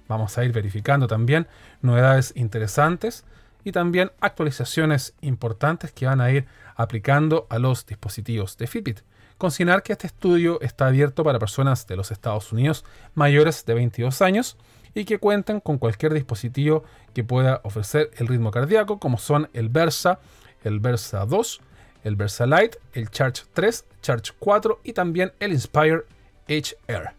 Vamos 0.08 0.36
a 0.36 0.44
ir 0.44 0.52
verificando 0.52 1.06
también 1.06 1.46
novedades 1.84 2.34
interesantes 2.36 3.24
y 3.64 3.72
también 3.72 4.12
actualizaciones 4.20 5.14
importantes 5.22 5.92
que 5.92 6.08
van 6.08 6.20
a 6.20 6.32
ir 6.32 6.48
aplicando 6.76 7.46
a 7.52 7.60
los 7.60 7.86
dispositivos 7.86 8.58
de 8.58 8.66
Fitbit. 8.66 9.02
Consignar 9.38 9.84
que 9.84 9.94
este 9.94 10.08
estudio 10.08 10.60
está 10.62 10.88
abierto 10.88 11.24
para 11.24 11.38
personas 11.38 11.86
de 11.86 11.98
los 11.98 12.10
Estados 12.10 12.52
Unidos 12.52 12.84
mayores 13.14 13.64
de 13.64 13.76
22 13.76 14.24
años 14.24 14.58
y 14.96 15.06
que 15.06 15.20
cuenten 15.20 15.60
con 15.60 15.78
cualquier 15.78 16.16
dispositivo 16.16 16.84
que 17.14 17.24
pueda 17.24 17.62
ofrecer 17.64 18.10
el 18.18 18.26
ritmo 18.26 18.50
cardíaco, 18.50 18.98
como 18.98 19.20
son 19.20 19.52
el 19.54 19.70
Versa, 19.70 20.18
el 20.64 20.80
Versa 20.80 21.24
2, 21.28 21.62
el 22.08 22.16
VersaLite, 22.16 22.80
el 22.94 23.10
Charge 23.10 23.44
3, 23.54 23.86
Charge 24.02 24.34
4 24.40 24.82
y 24.84 24.94
también 24.94 25.34
el 25.40 25.52
Inspire 25.52 26.06
HR. 26.48 27.14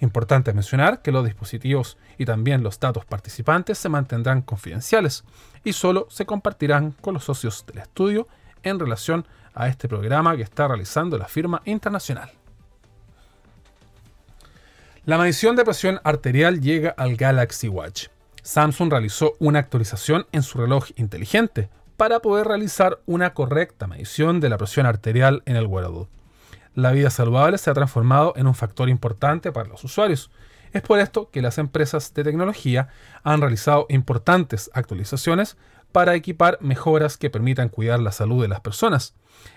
Importante 0.00 0.52
mencionar 0.52 1.00
que 1.00 1.12
los 1.12 1.24
dispositivos 1.24 1.96
y 2.18 2.24
también 2.24 2.62
los 2.62 2.78
datos 2.80 3.04
participantes 3.04 3.78
se 3.78 3.88
mantendrán 3.88 4.42
confidenciales 4.42 5.24
y 5.62 5.72
solo 5.72 6.08
se 6.10 6.26
compartirán 6.26 6.92
con 7.00 7.14
los 7.14 7.24
socios 7.24 7.64
del 7.66 7.78
estudio 7.78 8.26
en 8.64 8.80
relación 8.80 9.26
a 9.54 9.68
este 9.68 9.88
programa 9.88 10.36
que 10.36 10.42
está 10.42 10.66
realizando 10.66 11.16
la 11.16 11.28
firma 11.28 11.62
internacional. 11.64 12.32
La 15.04 15.18
medición 15.18 15.56
de 15.56 15.64
presión 15.64 16.00
arterial 16.04 16.60
llega 16.60 16.90
al 16.90 17.16
Galaxy 17.16 17.68
Watch. 17.68 18.08
Samsung 18.42 18.90
realizó 18.90 19.34
una 19.38 19.60
actualización 19.60 20.26
en 20.32 20.42
su 20.42 20.58
reloj 20.58 20.88
inteligente 20.96 21.68
para 21.96 22.20
poder 22.20 22.46
realizar 22.46 23.00
una 23.06 23.34
correcta 23.34 23.86
medición 23.86 24.40
de 24.40 24.48
la 24.48 24.58
presión 24.58 24.86
arterial 24.86 25.42
en 25.46 25.56
el 25.56 25.66
wearable. 25.66 26.08
La 26.74 26.92
vida 26.92 27.10
saludable 27.10 27.58
se 27.58 27.70
ha 27.70 27.74
transformado 27.74 28.32
en 28.36 28.46
un 28.46 28.54
factor 28.54 28.88
importante 28.88 29.52
para 29.52 29.68
los 29.68 29.84
usuarios. 29.84 30.30
Es 30.72 30.80
por 30.80 30.98
esto 31.00 31.30
que 31.30 31.42
las 31.42 31.58
empresas 31.58 32.14
de 32.14 32.24
tecnología 32.24 32.88
han 33.22 33.40
realizado 33.40 33.86
importantes 33.90 34.70
actualizaciones 34.72 35.58
para 35.92 36.14
equipar 36.14 36.56
mejoras 36.62 37.18
que 37.18 37.28
permitan 37.28 37.68
cuidar 37.68 38.00
la 38.00 38.12
salud 38.12 38.40
de 38.40 38.48
las 38.48 38.60
personas. 38.60 39.14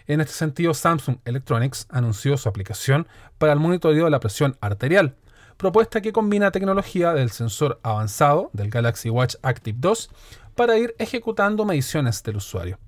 En 0.08 0.20
este 0.20 0.34
sentido, 0.34 0.74
Samsung 0.74 1.18
Electronics 1.24 1.88
anunció 1.90 2.38
su 2.38 2.50
aplicación 2.50 3.08
para 3.38 3.54
el 3.54 3.60
monitoreo 3.60 4.06
de 4.06 4.12
la 4.12 4.20
presión 4.20 4.58
arterial, 4.60 5.16
propuesta 5.56 6.02
que 6.02 6.12
combina 6.12 6.52
tecnología 6.52 7.14
del 7.14 7.32
sensor 7.32 7.80
avanzado 7.82 8.50
del 8.52 8.70
Galaxy 8.70 9.10
Watch 9.10 9.36
Active 9.42 9.78
2 9.80 10.10
para 10.56 10.78
ir 10.78 10.96
ejecutando 10.98 11.66
mediciones 11.66 12.24
del 12.24 12.38
usuario. 12.38 12.80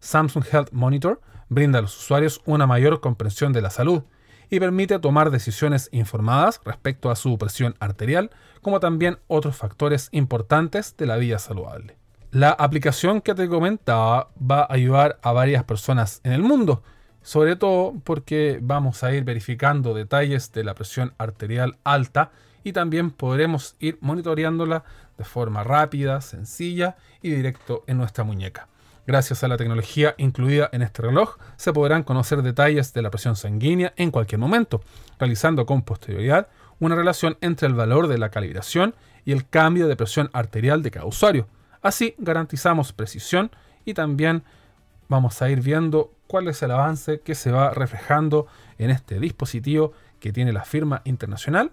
Samsung 0.00 0.44
Health 0.50 0.70
Monitor 0.72 1.20
brinda 1.48 1.78
a 1.78 1.82
los 1.82 1.96
usuarios 1.98 2.40
una 2.44 2.66
mayor 2.66 3.00
comprensión 3.00 3.52
de 3.52 3.62
la 3.62 3.70
salud 3.70 4.02
y 4.50 4.60
permite 4.60 4.98
tomar 4.98 5.30
decisiones 5.30 5.88
informadas 5.92 6.60
respecto 6.64 7.10
a 7.10 7.16
su 7.16 7.36
presión 7.36 7.74
arterial, 7.80 8.30
como 8.62 8.80
también 8.80 9.18
otros 9.26 9.56
factores 9.56 10.08
importantes 10.12 10.96
de 10.96 11.06
la 11.06 11.16
vida 11.16 11.38
saludable. 11.38 11.96
La 12.30 12.50
aplicación 12.50 13.20
que 13.20 13.34
te 13.34 13.48
comentaba 13.48 14.30
va 14.38 14.60
a 14.60 14.72
ayudar 14.72 15.18
a 15.22 15.32
varias 15.32 15.64
personas 15.64 16.20
en 16.24 16.32
el 16.32 16.42
mundo, 16.42 16.82
sobre 17.22 17.56
todo 17.56 17.94
porque 18.04 18.58
vamos 18.62 19.02
a 19.02 19.12
ir 19.12 19.24
verificando 19.24 19.94
detalles 19.94 20.52
de 20.52 20.64
la 20.64 20.74
presión 20.74 21.14
arterial 21.18 21.78
alta 21.84 22.30
y 22.64 22.72
también 22.72 23.10
podremos 23.10 23.76
ir 23.78 23.98
monitoreándola 24.00 24.84
de 25.16 25.24
forma 25.24 25.64
rápida, 25.64 26.20
sencilla 26.20 26.96
y 27.22 27.30
directo 27.30 27.84
en 27.86 27.98
nuestra 27.98 28.24
muñeca. 28.24 28.68
Gracias 29.06 29.42
a 29.42 29.48
la 29.48 29.56
tecnología 29.56 30.14
incluida 30.18 30.68
en 30.70 30.82
este 30.82 31.02
reloj, 31.02 31.38
se 31.56 31.72
podrán 31.72 32.02
conocer 32.02 32.42
detalles 32.42 32.92
de 32.92 33.02
la 33.02 33.10
presión 33.10 33.36
sanguínea 33.36 33.94
en 33.96 34.10
cualquier 34.10 34.38
momento, 34.38 34.82
realizando 35.18 35.64
con 35.64 35.82
posterioridad 35.82 36.48
una 36.78 36.94
relación 36.94 37.38
entre 37.40 37.68
el 37.68 37.74
valor 37.74 38.06
de 38.06 38.18
la 38.18 38.28
calibración 38.28 38.94
y 39.24 39.32
el 39.32 39.48
cambio 39.48 39.88
de 39.88 39.96
presión 39.96 40.28
arterial 40.32 40.82
de 40.82 40.90
cada 40.90 41.06
usuario. 41.06 41.46
Así 41.80 42.14
garantizamos 42.18 42.92
precisión 42.92 43.50
y 43.84 43.94
también 43.94 44.42
vamos 45.08 45.40
a 45.40 45.48
ir 45.48 45.62
viendo 45.62 46.12
cuál 46.26 46.48
es 46.48 46.62
el 46.62 46.70
avance 46.70 47.20
que 47.20 47.34
se 47.34 47.50
va 47.50 47.70
reflejando 47.70 48.46
en 48.76 48.90
este 48.90 49.18
dispositivo 49.18 49.92
que 50.20 50.32
tiene 50.32 50.52
la 50.52 50.64
firma 50.64 51.00
internacional 51.04 51.72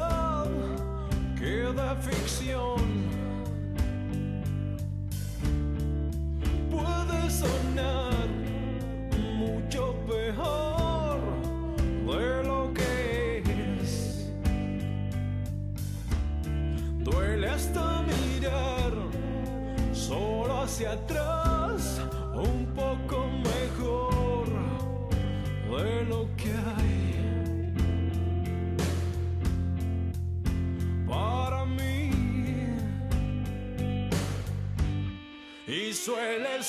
ficción. 1.95 2.90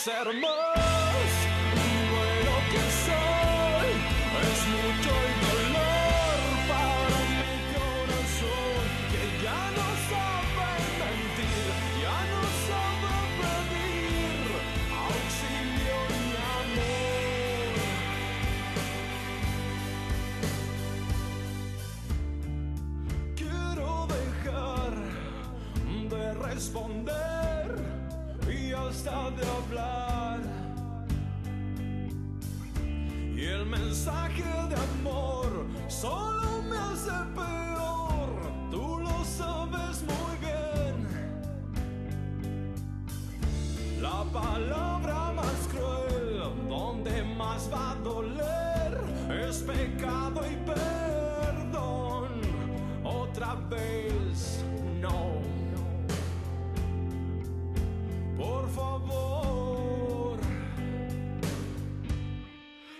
Suele 0.03 0.25
ser 0.25 0.35
más 0.41 0.62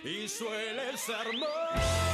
Y 0.05 0.27
suele 0.27 0.97
ser 0.97 1.37
más 1.37 2.12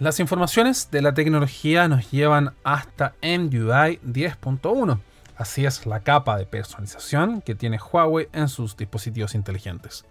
Las 0.00 0.18
informaciones 0.18 0.90
de 0.90 1.02
la 1.02 1.12
tecnología 1.12 1.86
nos 1.86 2.10
llevan 2.10 2.54
hasta 2.64 3.16
MUI 3.20 4.00
10.1. 4.02 4.98
Así 5.36 5.66
es 5.66 5.84
la 5.84 6.00
capa 6.00 6.38
de 6.38 6.46
personalización 6.46 7.42
que 7.42 7.54
tiene 7.54 7.78
Huawei 7.78 8.26
en 8.32 8.48
sus 8.48 8.78
dispositivos 8.78 9.34
inteligentes. 9.34 10.06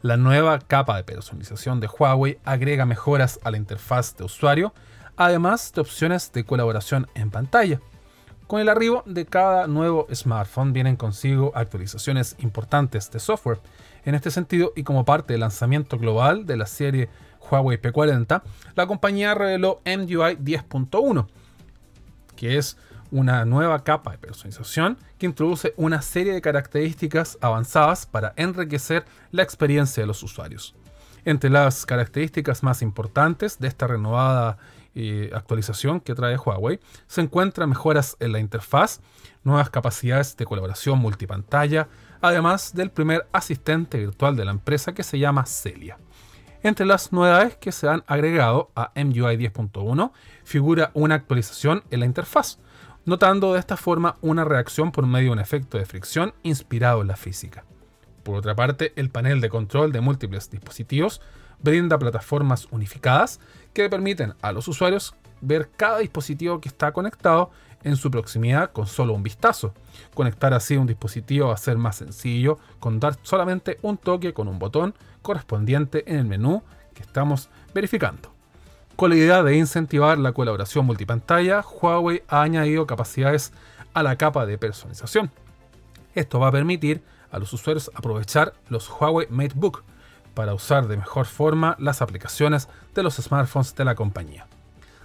La 0.00 0.16
nueva 0.16 0.58
capa 0.58 0.96
de 0.96 1.04
personalización 1.04 1.80
de 1.80 1.86
Huawei 1.86 2.38
agrega 2.46 2.86
mejoras 2.86 3.38
a 3.44 3.50
la 3.50 3.58
interfaz 3.58 4.16
de 4.16 4.24
usuario, 4.24 4.72
además 5.18 5.70
de 5.74 5.82
opciones 5.82 6.32
de 6.32 6.44
colaboración 6.44 7.06
en 7.14 7.30
pantalla. 7.30 7.78
Con 8.46 8.60
el 8.60 8.70
arribo 8.70 9.02
de 9.04 9.26
cada 9.26 9.66
nuevo 9.66 10.06
smartphone 10.14 10.72
vienen 10.72 10.96
consigo 10.96 11.52
actualizaciones 11.54 12.36
importantes 12.38 13.10
de 13.10 13.20
software. 13.20 13.60
En 14.06 14.14
este 14.14 14.30
sentido, 14.30 14.72
y 14.76 14.82
como 14.82 15.04
parte 15.04 15.34
del 15.34 15.40
lanzamiento 15.40 15.98
global 15.98 16.46
de 16.46 16.56
la 16.56 16.66
serie 16.66 17.10
Huawei 17.40 17.80
P40, 17.80 18.42
la 18.74 18.86
compañía 18.86 19.34
reveló 19.34 19.80
MUI 19.84 20.36
10.1, 20.36 21.26
que 22.36 22.58
es 22.58 22.76
una 23.10 23.44
nueva 23.44 23.82
capa 23.84 24.12
de 24.12 24.18
personalización 24.18 24.98
que 25.18 25.26
introduce 25.26 25.74
una 25.76 26.02
serie 26.02 26.32
de 26.32 26.40
características 26.40 27.38
avanzadas 27.40 28.06
para 28.06 28.32
enriquecer 28.36 29.04
la 29.30 29.42
experiencia 29.42 30.02
de 30.02 30.06
los 30.06 30.22
usuarios. 30.22 30.74
Entre 31.24 31.50
las 31.50 31.86
características 31.86 32.62
más 32.62 32.82
importantes 32.82 33.58
de 33.58 33.68
esta 33.68 33.86
renovada 33.86 34.58
eh, 34.94 35.30
actualización 35.34 36.00
que 36.00 36.14
trae 36.14 36.36
Huawei 36.36 36.80
se 37.06 37.20
encuentran 37.20 37.68
mejoras 37.68 38.16
en 38.20 38.32
la 38.32 38.38
interfaz, 38.38 39.00
nuevas 39.42 39.68
capacidades 39.68 40.36
de 40.36 40.46
colaboración 40.46 40.98
multipantalla, 40.98 41.88
además 42.20 42.74
del 42.74 42.90
primer 42.90 43.26
asistente 43.32 43.98
virtual 43.98 44.36
de 44.36 44.44
la 44.44 44.52
empresa 44.52 44.94
que 44.94 45.02
se 45.02 45.18
llama 45.18 45.46
Celia. 45.46 45.98
Entre 46.66 46.84
las 46.84 47.12
novedades 47.12 47.56
que 47.58 47.70
se 47.70 47.88
han 47.88 48.02
agregado 48.08 48.72
a 48.74 48.90
MUI 48.96 49.36
10.1 49.36 50.10
figura 50.42 50.90
una 50.94 51.14
actualización 51.14 51.84
en 51.92 52.00
la 52.00 52.06
interfaz, 52.06 52.58
notando 53.04 53.52
de 53.52 53.60
esta 53.60 53.76
forma 53.76 54.16
una 54.20 54.44
reacción 54.44 54.90
por 54.90 55.06
medio 55.06 55.26
de 55.28 55.34
un 55.34 55.38
efecto 55.38 55.78
de 55.78 55.86
fricción 55.86 56.34
inspirado 56.42 57.02
en 57.02 57.06
la 57.06 57.14
física. 57.14 57.64
Por 58.24 58.34
otra 58.34 58.56
parte, 58.56 58.92
el 58.96 59.10
panel 59.10 59.40
de 59.40 59.48
control 59.48 59.92
de 59.92 60.00
múltiples 60.00 60.50
dispositivos 60.50 61.20
brinda 61.60 62.00
plataformas 62.00 62.66
unificadas 62.72 63.38
que 63.72 63.88
permiten 63.88 64.34
a 64.42 64.50
los 64.50 64.66
usuarios 64.66 65.14
ver 65.40 65.70
cada 65.76 65.98
dispositivo 65.98 66.60
que 66.60 66.68
está 66.68 66.90
conectado 66.90 67.52
en 67.84 67.96
su 67.96 68.10
proximidad 68.10 68.72
con 68.72 68.88
solo 68.88 69.14
un 69.14 69.22
vistazo. 69.22 69.72
Conectar 70.14 70.52
así 70.52 70.76
un 70.76 70.88
dispositivo 70.88 71.46
va 71.48 71.54
a 71.54 71.58
ser 71.58 71.76
más 71.76 71.94
sencillo 71.94 72.58
con 72.80 72.98
dar 72.98 73.16
solamente 73.22 73.78
un 73.82 73.96
toque 73.96 74.34
con 74.34 74.48
un 74.48 74.58
botón 74.58 74.94
correspondiente 75.26 76.04
en 76.06 76.20
el 76.20 76.24
menú 76.24 76.62
que 76.94 77.02
estamos 77.02 77.50
verificando. 77.74 78.32
Con 78.94 79.10
la 79.10 79.16
idea 79.16 79.42
de 79.42 79.56
incentivar 79.56 80.18
la 80.18 80.30
colaboración 80.30 80.86
multipantalla, 80.86 81.62
Huawei 81.62 82.22
ha 82.28 82.42
añadido 82.42 82.86
capacidades 82.86 83.52
a 83.92 84.04
la 84.04 84.16
capa 84.16 84.46
de 84.46 84.56
personalización. 84.56 85.32
Esto 86.14 86.38
va 86.38 86.48
a 86.48 86.52
permitir 86.52 87.02
a 87.32 87.40
los 87.40 87.52
usuarios 87.52 87.90
aprovechar 87.94 88.54
los 88.68 88.88
Huawei 88.88 89.26
MateBook 89.28 89.82
para 90.32 90.54
usar 90.54 90.86
de 90.86 90.96
mejor 90.96 91.26
forma 91.26 91.74
las 91.80 92.02
aplicaciones 92.02 92.68
de 92.94 93.02
los 93.02 93.16
smartphones 93.16 93.74
de 93.74 93.84
la 93.84 93.96
compañía. 93.96 94.46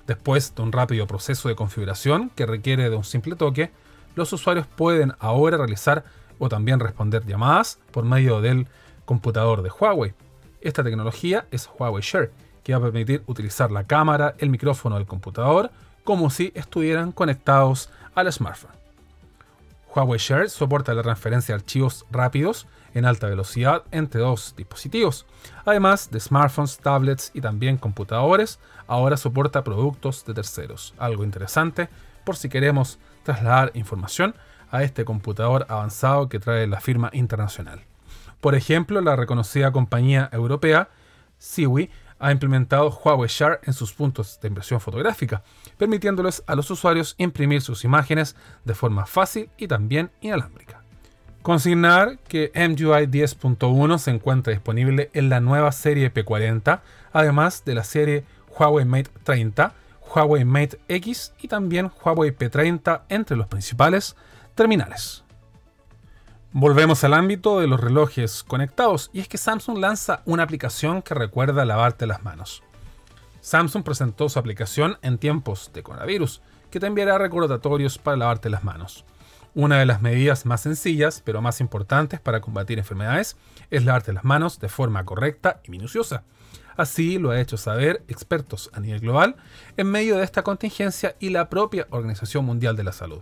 Después 0.06 0.54
de 0.54 0.62
un 0.62 0.72
rápido 0.72 1.08
proceso 1.08 1.50
de 1.50 1.56
configuración 1.56 2.30
que 2.36 2.46
requiere 2.46 2.92
de 2.92 2.96
un 2.96 3.04
simple 3.04 3.36
toque, 3.36 3.72
los 4.14 4.32
usuarios 4.34 4.68
pueden 4.68 5.14
ahora 5.20 5.58
realizar 5.58 6.04
o 6.38 6.48
también 6.48 6.80
responder 6.80 7.26
llamadas 7.26 7.80
por 7.92 8.04
medio 8.06 8.40
del 8.40 8.68
computador 9.12 9.62
de 9.62 9.70
Huawei. 9.70 10.14
Esta 10.62 10.86
tecnología 10.86 11.46
es 11.52 11.70
Huawei 11.78 12.02
Share, 12.02 12.32
que 12.64 12.72
va 12.72 12.80
a 12.80 12.92
permitir 12.92 13.22
utilizar 13.28 13.70
la 13.70 13.84
cámara, 13.84 14.36
el 14.38 14.50
micrófono 14.50 14.96
del 14.96 15.06
computador, 15.06 15.70
como 16.06 16.30
si 16.30 16.54
estuvieran 16.56 17.12
conectados 17.12 17.90
al 18.16 18.32
smartphone. 18.32 18.72
Huawei 19.94 20.18
Share 20.18 20.50
soporta 20.50 20.94
la 20.94 21.04
transferencia 21.04 21.54
de 21.54 21.62
archivos 21.62 22.06
rápidos 22.10 22.68
en 22.94 23.04
alta 23.04 23.28
velocidad 23.28 23.84
entre 23.92 24.22
dos 24.22 24.54
dispositivos. 24.56 25.26
Además 25.66 26.10
de 26.10 26.22
smartphones, 26.22 26.78
tablets 26.78 27.32
y 27.34 27.42
también 27.42 27.76
computadores, 27.76 28.60
ahora 28.88 29.18
soporta 29.18 29.62
productos 29.62 30.24
de 30.24 30.34
terceros. 30.34 30.94
Algo 30.98 31.26
interesante 31.26 31.90
por 32.24 32.38
si 32.38 32.48
queremos 32.48 32.98
trasladar 33.24 33.72
información 33.74 34.36
a 34.70 34.84
este 34.84 35.04
computador 35.04 35.66
avanzado 35.68 36.30
que 36.30 36.40
trae 36.40 36.66
la 36.66 36.80
firma 36.80 37.10
internacional. 37.12 37.91
Por 38.42 38.56
ejemplo, 38.56 39.00
la 39.02 39.16
reconocida 39.16 39.72
compañía 39.72 40.30
europea 40.34 40.90
Siwi 41.38 41.90
ha 42.20 42.32
implementado 42.32 42.90
Huawei 42.90 43.30
Share 43.30 43.60
en 43.64 43.74
sus 43.74 43.94
puntos 43.94 44.40
de 44.42 44.48
impresión 44.48 44.80
fotográfica, 44.80 45.44
permitiéndoles 45.78 46.44
a 46.46 46.56
los 46.56 46.70
usuarios 46.70 47.16
imprimir 47.18 47.62
sus 47.62 47.84
imágenes 47.84 48.36
de 48.64 48.76
forma 48.76 49.06
fácil 49.06 49.50
y 49.58 49.68
también 49.68 50.12
inalámbrica. 50.22 50.82
Consignar 51.42 52.20
que 52.20 52.52
MUI 52.54 53.08
10.1 53.08 53.98
se 53.98 54.12
encuentra 54.12 54.54
disponible 54.54 55.10
en 55.14 55.30
la 55.30 55.40
nueva 55.40 55.72
serie 55.72 56.14
P40, 56.14 56.82
además 57.14 57.66
de 57.66 57.76
la 57.76 57.84
serie 57.84 58.26
Huawei 58.56 58.86
Mate 58.86 59.10
30, 59.24 59.74
Huawei 60.14 60.46
Mate 60.46 60.80
X 60.88 61.34
y 61.42 61.48
también 61.48 61.92
Huawei 62.04 62.32
P30 62.32 63.02
entre 63.10 63.38
los 63.38 63.48
principales 63.48 64.16
terminales. 64.54 65.24
Volvemos 66.54 67.02
al 67.06 67.14
ámbito 67.14 67.62
de 67.62 67.68
los 67.68 67.80
relojes 67.80 68.44
conectados 68.44 69.10
y 69.14 69.22
es 69.22 69.30
que 69.30 69.38
Samsung 69.38 69.78
lanza 69.78 70.22
una 70.26 70.44
aplicación 70.44 71.02
que 71.02 71.14
recuerda 71.14 71.64
lavarte 71.64 72.06
las 72.06 72.24
manos. 72.24 72.62
Samsung 73.40 73.84
presentó 73.84 74.28
su 74.28 74.38
aplicación 74.38 74.98
en 75.02 75.18
tiempos 75.18 75.72
de 75.74 75.82
coronavirus, 75.82 76.42
que 76.70 76.82
te 76.82 76.88
enviará 76.88 77.18
recordatorios 77.18 77.98
para 77.98 78.18
lavarte 78.18 78.50
las 78.50 78.66
manos. 78.66 79.06
Una 79.56 79.80
de 79.80 79.86
las 79.86 80.02
medidas 80.02 80.46
más 80.46 80.60
sencillas, 80.60 81.22
pero 81.24 81.42
más 81.42 81.62
importantes 81.62 82.20
para 82.20 82.42
combatir 82.42 82.80
enfermedades, 82.80 83.38
es 83.70 83.86
lavarte 83.86 84.12
las 84.12 84.26
manos 84.26 84.60
de 84.60 84.68
forma 84.68 85.06
correcta 85.06 85.62
y 85.64 85.72
minuciosa. 85.72 86.26
Así 86.76 87.18
lo 87.18 87.32
ha 87.32 87.40
hecho 87.40 87.56
saber 87.56 88.04
expertos 88.10 88.70
a 88.74 88.82
nivel 88.82 89.00
global 89.00 89.38
en 89.78 89.90
medio 89.90 90.18
de 90.18 90.26
esta 90.26 90.44
contingencia 90.44 91.16
y 91.18 91.30
la 91.30 91.48
propia 91.48 91.88
Organización 91.92 92.44
Mundial 92.44 92.76
de 92.76 92.84
la 92.84 92.92
Salud. 92.92 93.22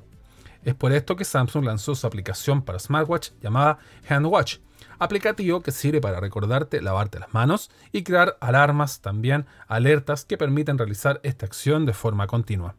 Es 0.63 0.75
por 0.75 0.91
esto 0.91 1.15
que 1.15 1.25
Samsung 1.25 1.65
lanzó 1.65 1.95
su 1.95 2.05
aplicación 2.05 2.61
para 2.61 2.79
smartwatch 2.79 3.31
llamada 3.41 3.79
HandWatch, 4.09 4.57
aplicativo 4.99 5.61
que 5.61 5.71
sirve 5.71 6.01
para 6.01 6.19
recordarte 6.19 6.81
lavarte 6.81 7.19
las 7.19 7.33
manos 7.33 7.71
y 7.91 8.03
crear 8.03 8.37
alarmas, 8.41 8.99
también 8.99 9.45
alertas 9.67 10.25
que 10.25 10.37
permiten 10.37 10.77
realizar 10.77 11.21
esta 11.23 11.45
acción 11.45 11.85
de 11.85 11.93
forma 11.93 12.27
continua. 12.27 12.75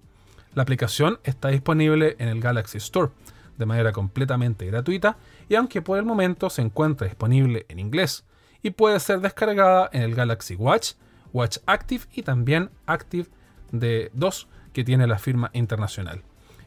La 0.55 0.63
aplicación 0.63 1.21
está 1.25 1.49
disponible 1.49 2.17
en 2.19 2.29
el 2.29 2.41
Galaxy 2.41 2.79
Store 2.79 3.13
de 3.57 3.67
manera 3.67 3.93
completamente 3.93 4.67
gratuita 4.67 5.17
y 5.49 5.55
aunque 5.55 5.83
por 5.83 5.99
el 5.99 6.05
momento 6.05 6.51
se 6.51 6.63
encuentra 6.63 7.07
disponible 7.07 7.67
en 7.69 7.79
inglés 7.79 8.25
y 8.63 8.71
puede 8.71 9.01
ser 9.01 9.21
descargada 9.21 9.89
en 9.93 10.03
el 10.03 10.15
Galaxy 10.15 10.55
Watch, 10.55 10.93
Watch 11.33 11.59
Active 11.67 12.05
y 12.13 12.23
también 12.23 12.71
Active 12.87 13.29
de 13.71 14.11
2 14.15 14.49
que 14.73 14.85
tiene 14.85 15.07
la 15.07 15.19
firma 15.19 15.51
internacional. 15.53 16.23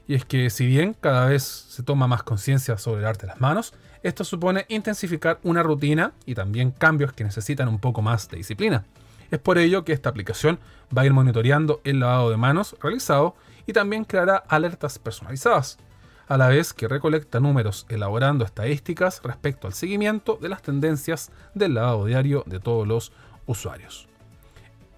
Y 0.07 0.15
es 0.15 0.25
que 0.25 0.49
si 0.49 0.65
bien 0.67 0.95
cada 0.99 1.27
vez 1.27 1.43
se 1.43 1.83
toma 1.83 2.07
más 2.07 2.23
conciencia 2.23 2.77
sobre 2.77 3.01
el 3.01 3.07
arte 3.07 3.25
de 3.25 3.31
las 3.31 3.41
manos, 3.41 3.73
esto 4.03 4.25
supone 4.25 4.65
intensificar 4.67 5.39
una 5.43 5.63
rutina 5.63 6.11
y 6.25 6.35
también 6.35 6.71
cambios 6.71 7.13
que 7.13 7.23
necesitan 7.23 7.69
un 7.69 7.79
poco 7.79 8.01
más 8.01 8.29
de 8.29 8.37
disciplina. 8.37 8.85
Es 9.31 9.39
por 9.39 9.57
ello 9.57 9.85
que 9.85 9.93
esta 9.93 10.09
aplicación 10.09 10.59
va 10.95 11.03
a 11.03 11.05
ir 11.05 11.13
monitoreando 11.13 11.81
el 11.85 12.01
lavado 12.01 12.29
de 12.29 12.37
manos 12.37 12.75
realizado 12.81 13.35
y 13.65 13.73
también 13.73 14.03
creará 14.03 14.35
alertas 14.35 14.99
personalizadas, 14.99 15.77
a 16.27 16.37
la 16.37 16.49
vez 16.49 16.73
que 16.73 16.87
recolecta 16.87 17.39
números 17.39 17.85
elaborando 17.89 18.45
estadísticas 18.45 19.21
respecto 19.23 19.67
al 19.67 19.73
seguimiento 19.73 20.37
de 20.41 20.49
las 20.49 20.61
tendencias 20.61 21.31
del 21.53 21.75
lavado 21.75 22.05
diario 22.05 22.43
de 22.45 22.59
todos 22.59 22.87
los 22.87 23.11
usuarios. 23.45 24.07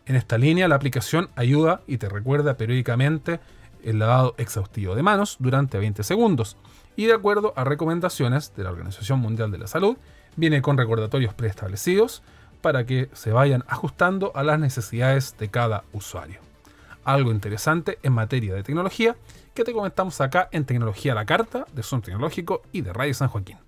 En 0.06 0.16
esta 0.16 0.38
línea, 0.38 0.68
la 0.68 0.76
aplicación 0.76 1.30
ayuda 1.36 1.82
y 1.88 1.98
te 1.98 2.10
recuerda 2.10 2.58
periódicamente 2.58 3.40
el 3.86 4.00
lavado 4.00 4.36
exhaustivo 4.38 4.96
de 4.96 5.04
manos 5.04 5.38
durante 5.40 5.78
20 5.78 6.04
segundos 6.04 6.58
y 6.96 7.06
de 7.06 7.14
acuerdo 7.14 7.54
a 7.56 7.64
recomendaciones 7.64 8.54
de 8.56 8.64
la 8.64 8.72
Organización 8.72 9.20
Mundial 9.20 9.52
de 9.52 9.58
la 9.58 9.68
Salud, 9.68 9.98
viene 10.36 10.62
con 10.62 10.78
recordatorios 10.78 11.34
preestablecidos 11.34 12.24
para 12.62 12.86
que 12.86 13.10
se 13.14 13.32
vayan 13.32 13.64
ajustando 13.68 14.32
a 14.36 14.44
las 14.44 14.60
necesidades 14.60 15.36
de 15.38 15.50
cada 15.50 15.84
usuario. 15.94 16.40
Algo 17.04 17.32
interesante 17.32 18.00
en 18.02 18.14
materia 18.14 18.56
de 18.56 18.64
tecnología 18.64 19.16
que 19.54 19.64
te 19.64 19.74
comentamos 19.74 20.20
acá 20.22 20.50
en 20.52 20.66
Tecnología 20.66 21.12
a 21.12 21.16
la 21.16 21.26
Carta 21.26 21.66
de 21.74 21.84
Son 21.84 22.02
Tecnológico 22.02 22.64
y 22.72 22.82
de 22.82 22.92
Radio 22.92 23.14
San 23.14 23.30
Joaquín. 23.30 23.65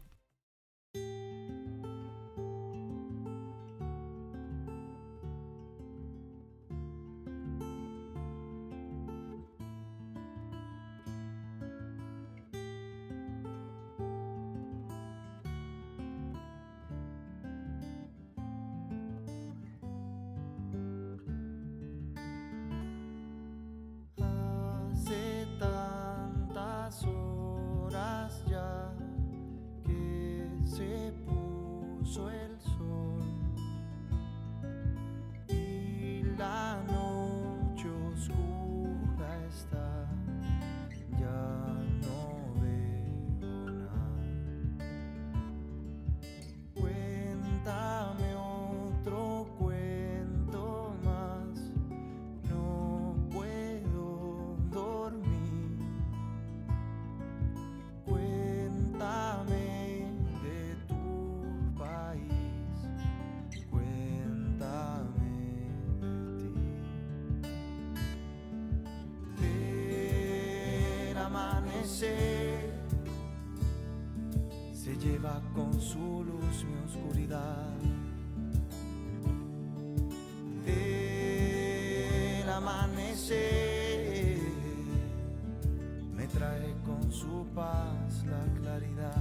Me 86.16 86.28
trae 86.28 86.74
con 86.86 87.12
su 87.12 87.46
paz 87.54 88.24
la 88.26 88.46
claridad. 88.62 89.17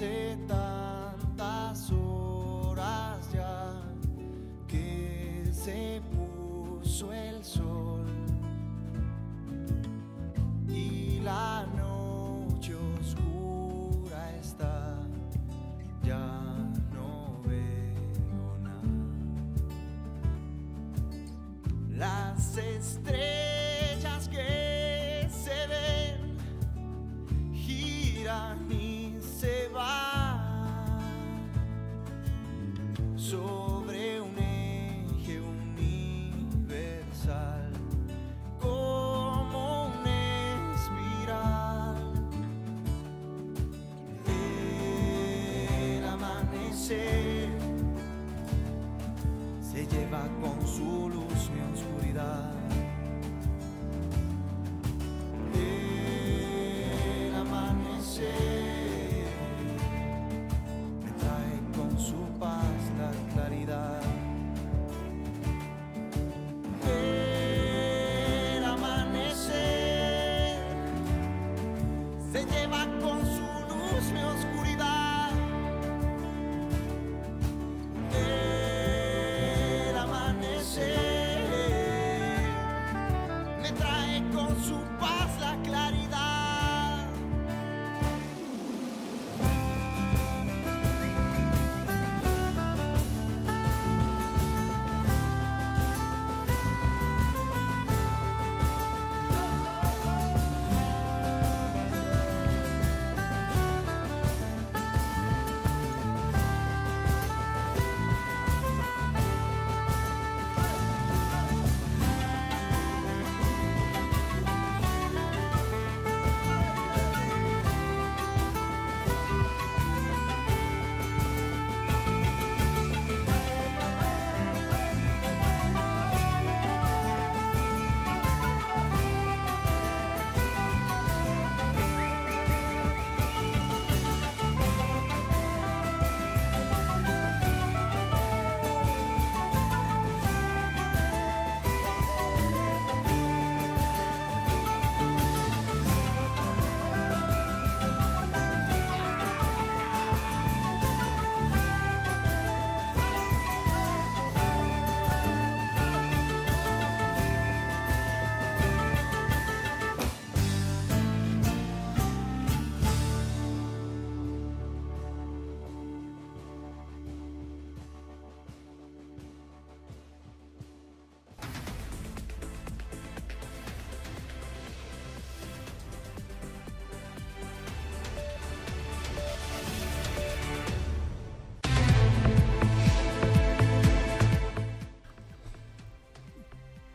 Hace 0.00 0.39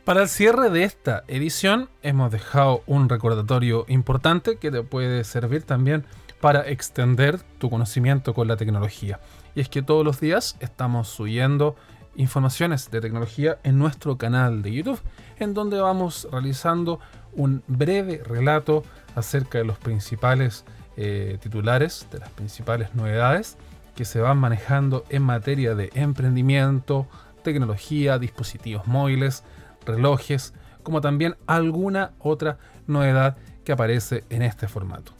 Para 0.06 0.22
el 0.22 0.28
cierre 0.28 0.70
de 0.70 0.84
esta 0.84 1.24
edición 1.26 1.90
hemos 2.00 2.30
dejado 2.30 2.84
un 2.86 3.08
recordatorio 3.08 3.84
importante 3.88 4.56
que 4.56 4.70
te 4.70 4.84
puede 4.84 5.24
servir 5.24 5.64
también 5.64 6.04
para 6.40 6.68
extender 6.68 7.40
tu 7.58 7.70
conocimiento 7.70 8.32
con 8.32 8.46
la 8.46 8.56
tecnología. 8.56 9.18
Y 9.56 9.62
es 9.62 9.68
que 9.68 9.82
todos 9.82 10.04
los 10.04 10.20
días 10.20 10.58
estamos 10.60 11.08
subiendo 11.08 11.74
informaciones 12.14 12.88
de 12.92 13.00
tecnología 13.00 13.58
en 13.64 13.80
nuestro 13.80 14.16
canal 14.16 14.62
de 14.62 14.74
YouTube, 14.74 15.00
en 15.40 15.54
donde 15.54 15.80
vamos 15.80 16.28
realizando 16.30 17.00
un 17.32 17.64
breve 17.66 18.22
relato 18.24 18.84
acerca 19.16 19.58
de 19.58 19.64
los 19.64 19.76
principales 19.76 20.64
eh, 20.96 21.36
titulares, 21.40 22.06
de 22.12 22.20
las 22.20 22.30
principales 22.30 22.94
novedades 22.94 23.56
que 23.96 24.04
se 24.04 24.20
van 24.20 24.38
manejando 24.38 25.02
en 25.08 25.24
materia 25.24 25.74
de 25.74 25.90
emprendimiento, 25.94 27.08
tecnología, 27.42 28.20
dispositivos 28.20 28.86
móviles, 28.86 29.42
relojes, 29.86 30.52
como 30.82 31.00
también 31.00 31.36
alguna 31.46 32.12
otra 32.18 32.58
novedad 32.86 33.36
que 33.64 33.72
aparece 33.72 34.24
en 34.30 34.42
este 34.42 34.68
formato. 34.68 35.12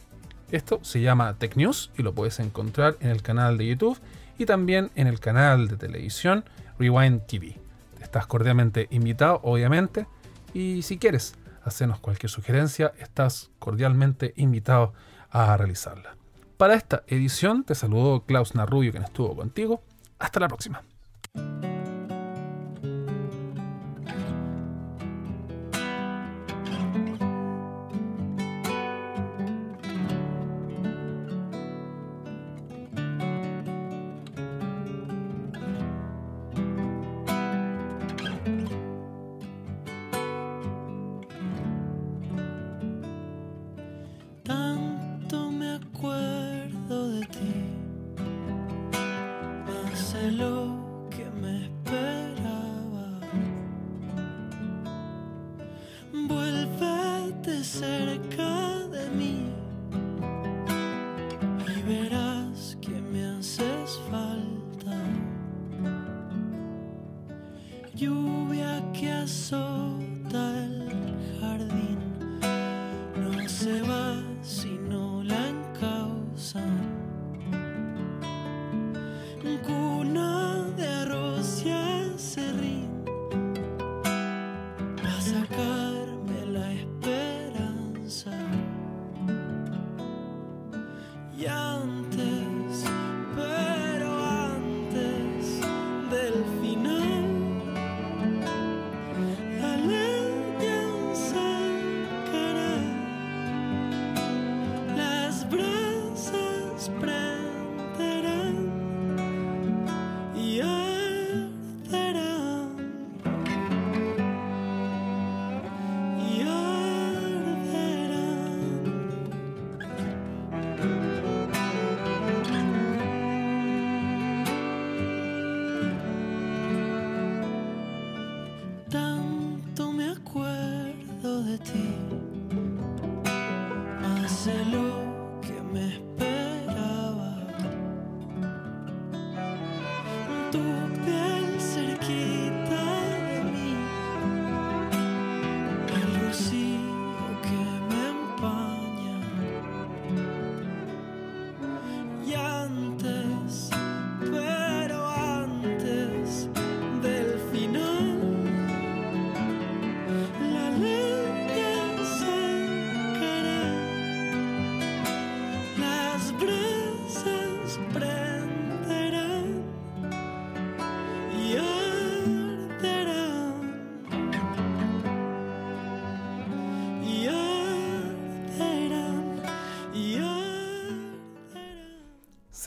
Esto 0.51 0.79
se 0.81 1.01
llama 1.01 1.33
Tech 1.37 1.55
News 1.57 1.91
y 1.97 2.03
lo 2.03 2.13
puedes 2.13 2.39
encontrar 2.39 2.95
en 3.01 3.09
el 3.09 3.21
canal 3.21 3.57
de 3.57 3.67
YouTube 3.67 3.99
y 4.37 4.45
también 4.45 4.91
en 4.95 5.07
el 5.07 5.19
canal 5.19 5.67
de 5.67 5.75
televisión 5.75 6.45
Rewind 6.79 7.25
TV. 7.25 7.59
Estás 8.01 8.27
cordialmente 8.27 8.87
invitado, 8.91 9.41
obviamente, 9.43 10.07
y 10.53 10.83
si 10.83 10.97
quieres 10.97 11.35
hacernos 11.63 11.99
cualquier 11.99 12.29
sugerencia, 12.29 12.93
estás 12.99 13.49
cordialmente 13.59 14.33
invitado 14.37 14.93
a 15.29 15.57
realizarla. 15.57 16.15
Para 16.57 16.75
esta 16.75 17.03
edición 17.07 17.63
te 17.63 17.75
saludo 17.75 18.23
Klaus 18.25 18.55
Narrubio, 18.55 18.91
quien 18.91 19.03
estuvo 19.03 19.35
contigo. 19.35 19.83
Hasta 20.17 20.39
la 20.39 20.47
próxima. 20.47 20.81
Vuélvete 56.25 57.63
cerca 57.63 58.76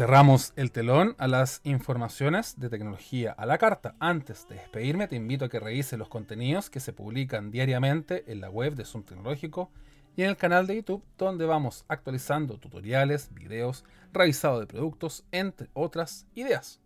Cerramos 0.01 0.55
el 0.57 0.72
telón 0.72 1.14
a 1.18 1.28
las 1.28 1.61
informaciones 1.62 2.59
de 2.59 2.70
tecnología 2.70 3.32
a 3.32 3.44
la 3.44 3.59
carta. 3.59 3.96
Antes 4.01 4.48
de 4.48 4.55
despedirme, 4.55 5.09
te 5.09 5.16
invito 5.16 5.44
a 5.44 5.51
que 5.51 5.61
revises 5.61 5.98
los 5.98 6.09
contenidos 6.09 6.70
que 6.70 6.80
se 6.80 6.94
publican 6.94 7.51
diariamente 7.51 8.24
en 8.26 8.40
la 8.40 8.48
web 8.48 8.76
de 8.76 8.86
Zoom 8.86 9.05
Tecnológico 9.05 9.70
y 10.16 10.22
en 10.22 10.30
el 10.30 10.38
canal 10.38 10.66
de 10.66 10.76
YouTube, 10.76 11.05
donde 11.18 11.44
vamos 11.44 11.84
actualizando 11.86 12.57
tutoriales, 12.57 13.28
videos, 13.34 13.84
revisado 14.11 14.59
de 14.59 14.66
productos, 14.66 15.26
entre 15.32 15.68
otras 15.74 16.26
ideas. 16.34 16.80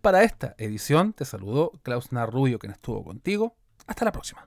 Para 0.00 0.22
esta 0.22 0.54
edición 0.56 1.12
te 1.12 1.24
saludó 1.24 1.72
Klaus 1.82 2.12
Narrubio, 2.12 2.60
quien 2.60 2.70
estuvo 2.70 3.02
contigo. 3.02 3.56
Hasta 3.88 4.04
la 4.04 4.12
próxima. 4.12 4.46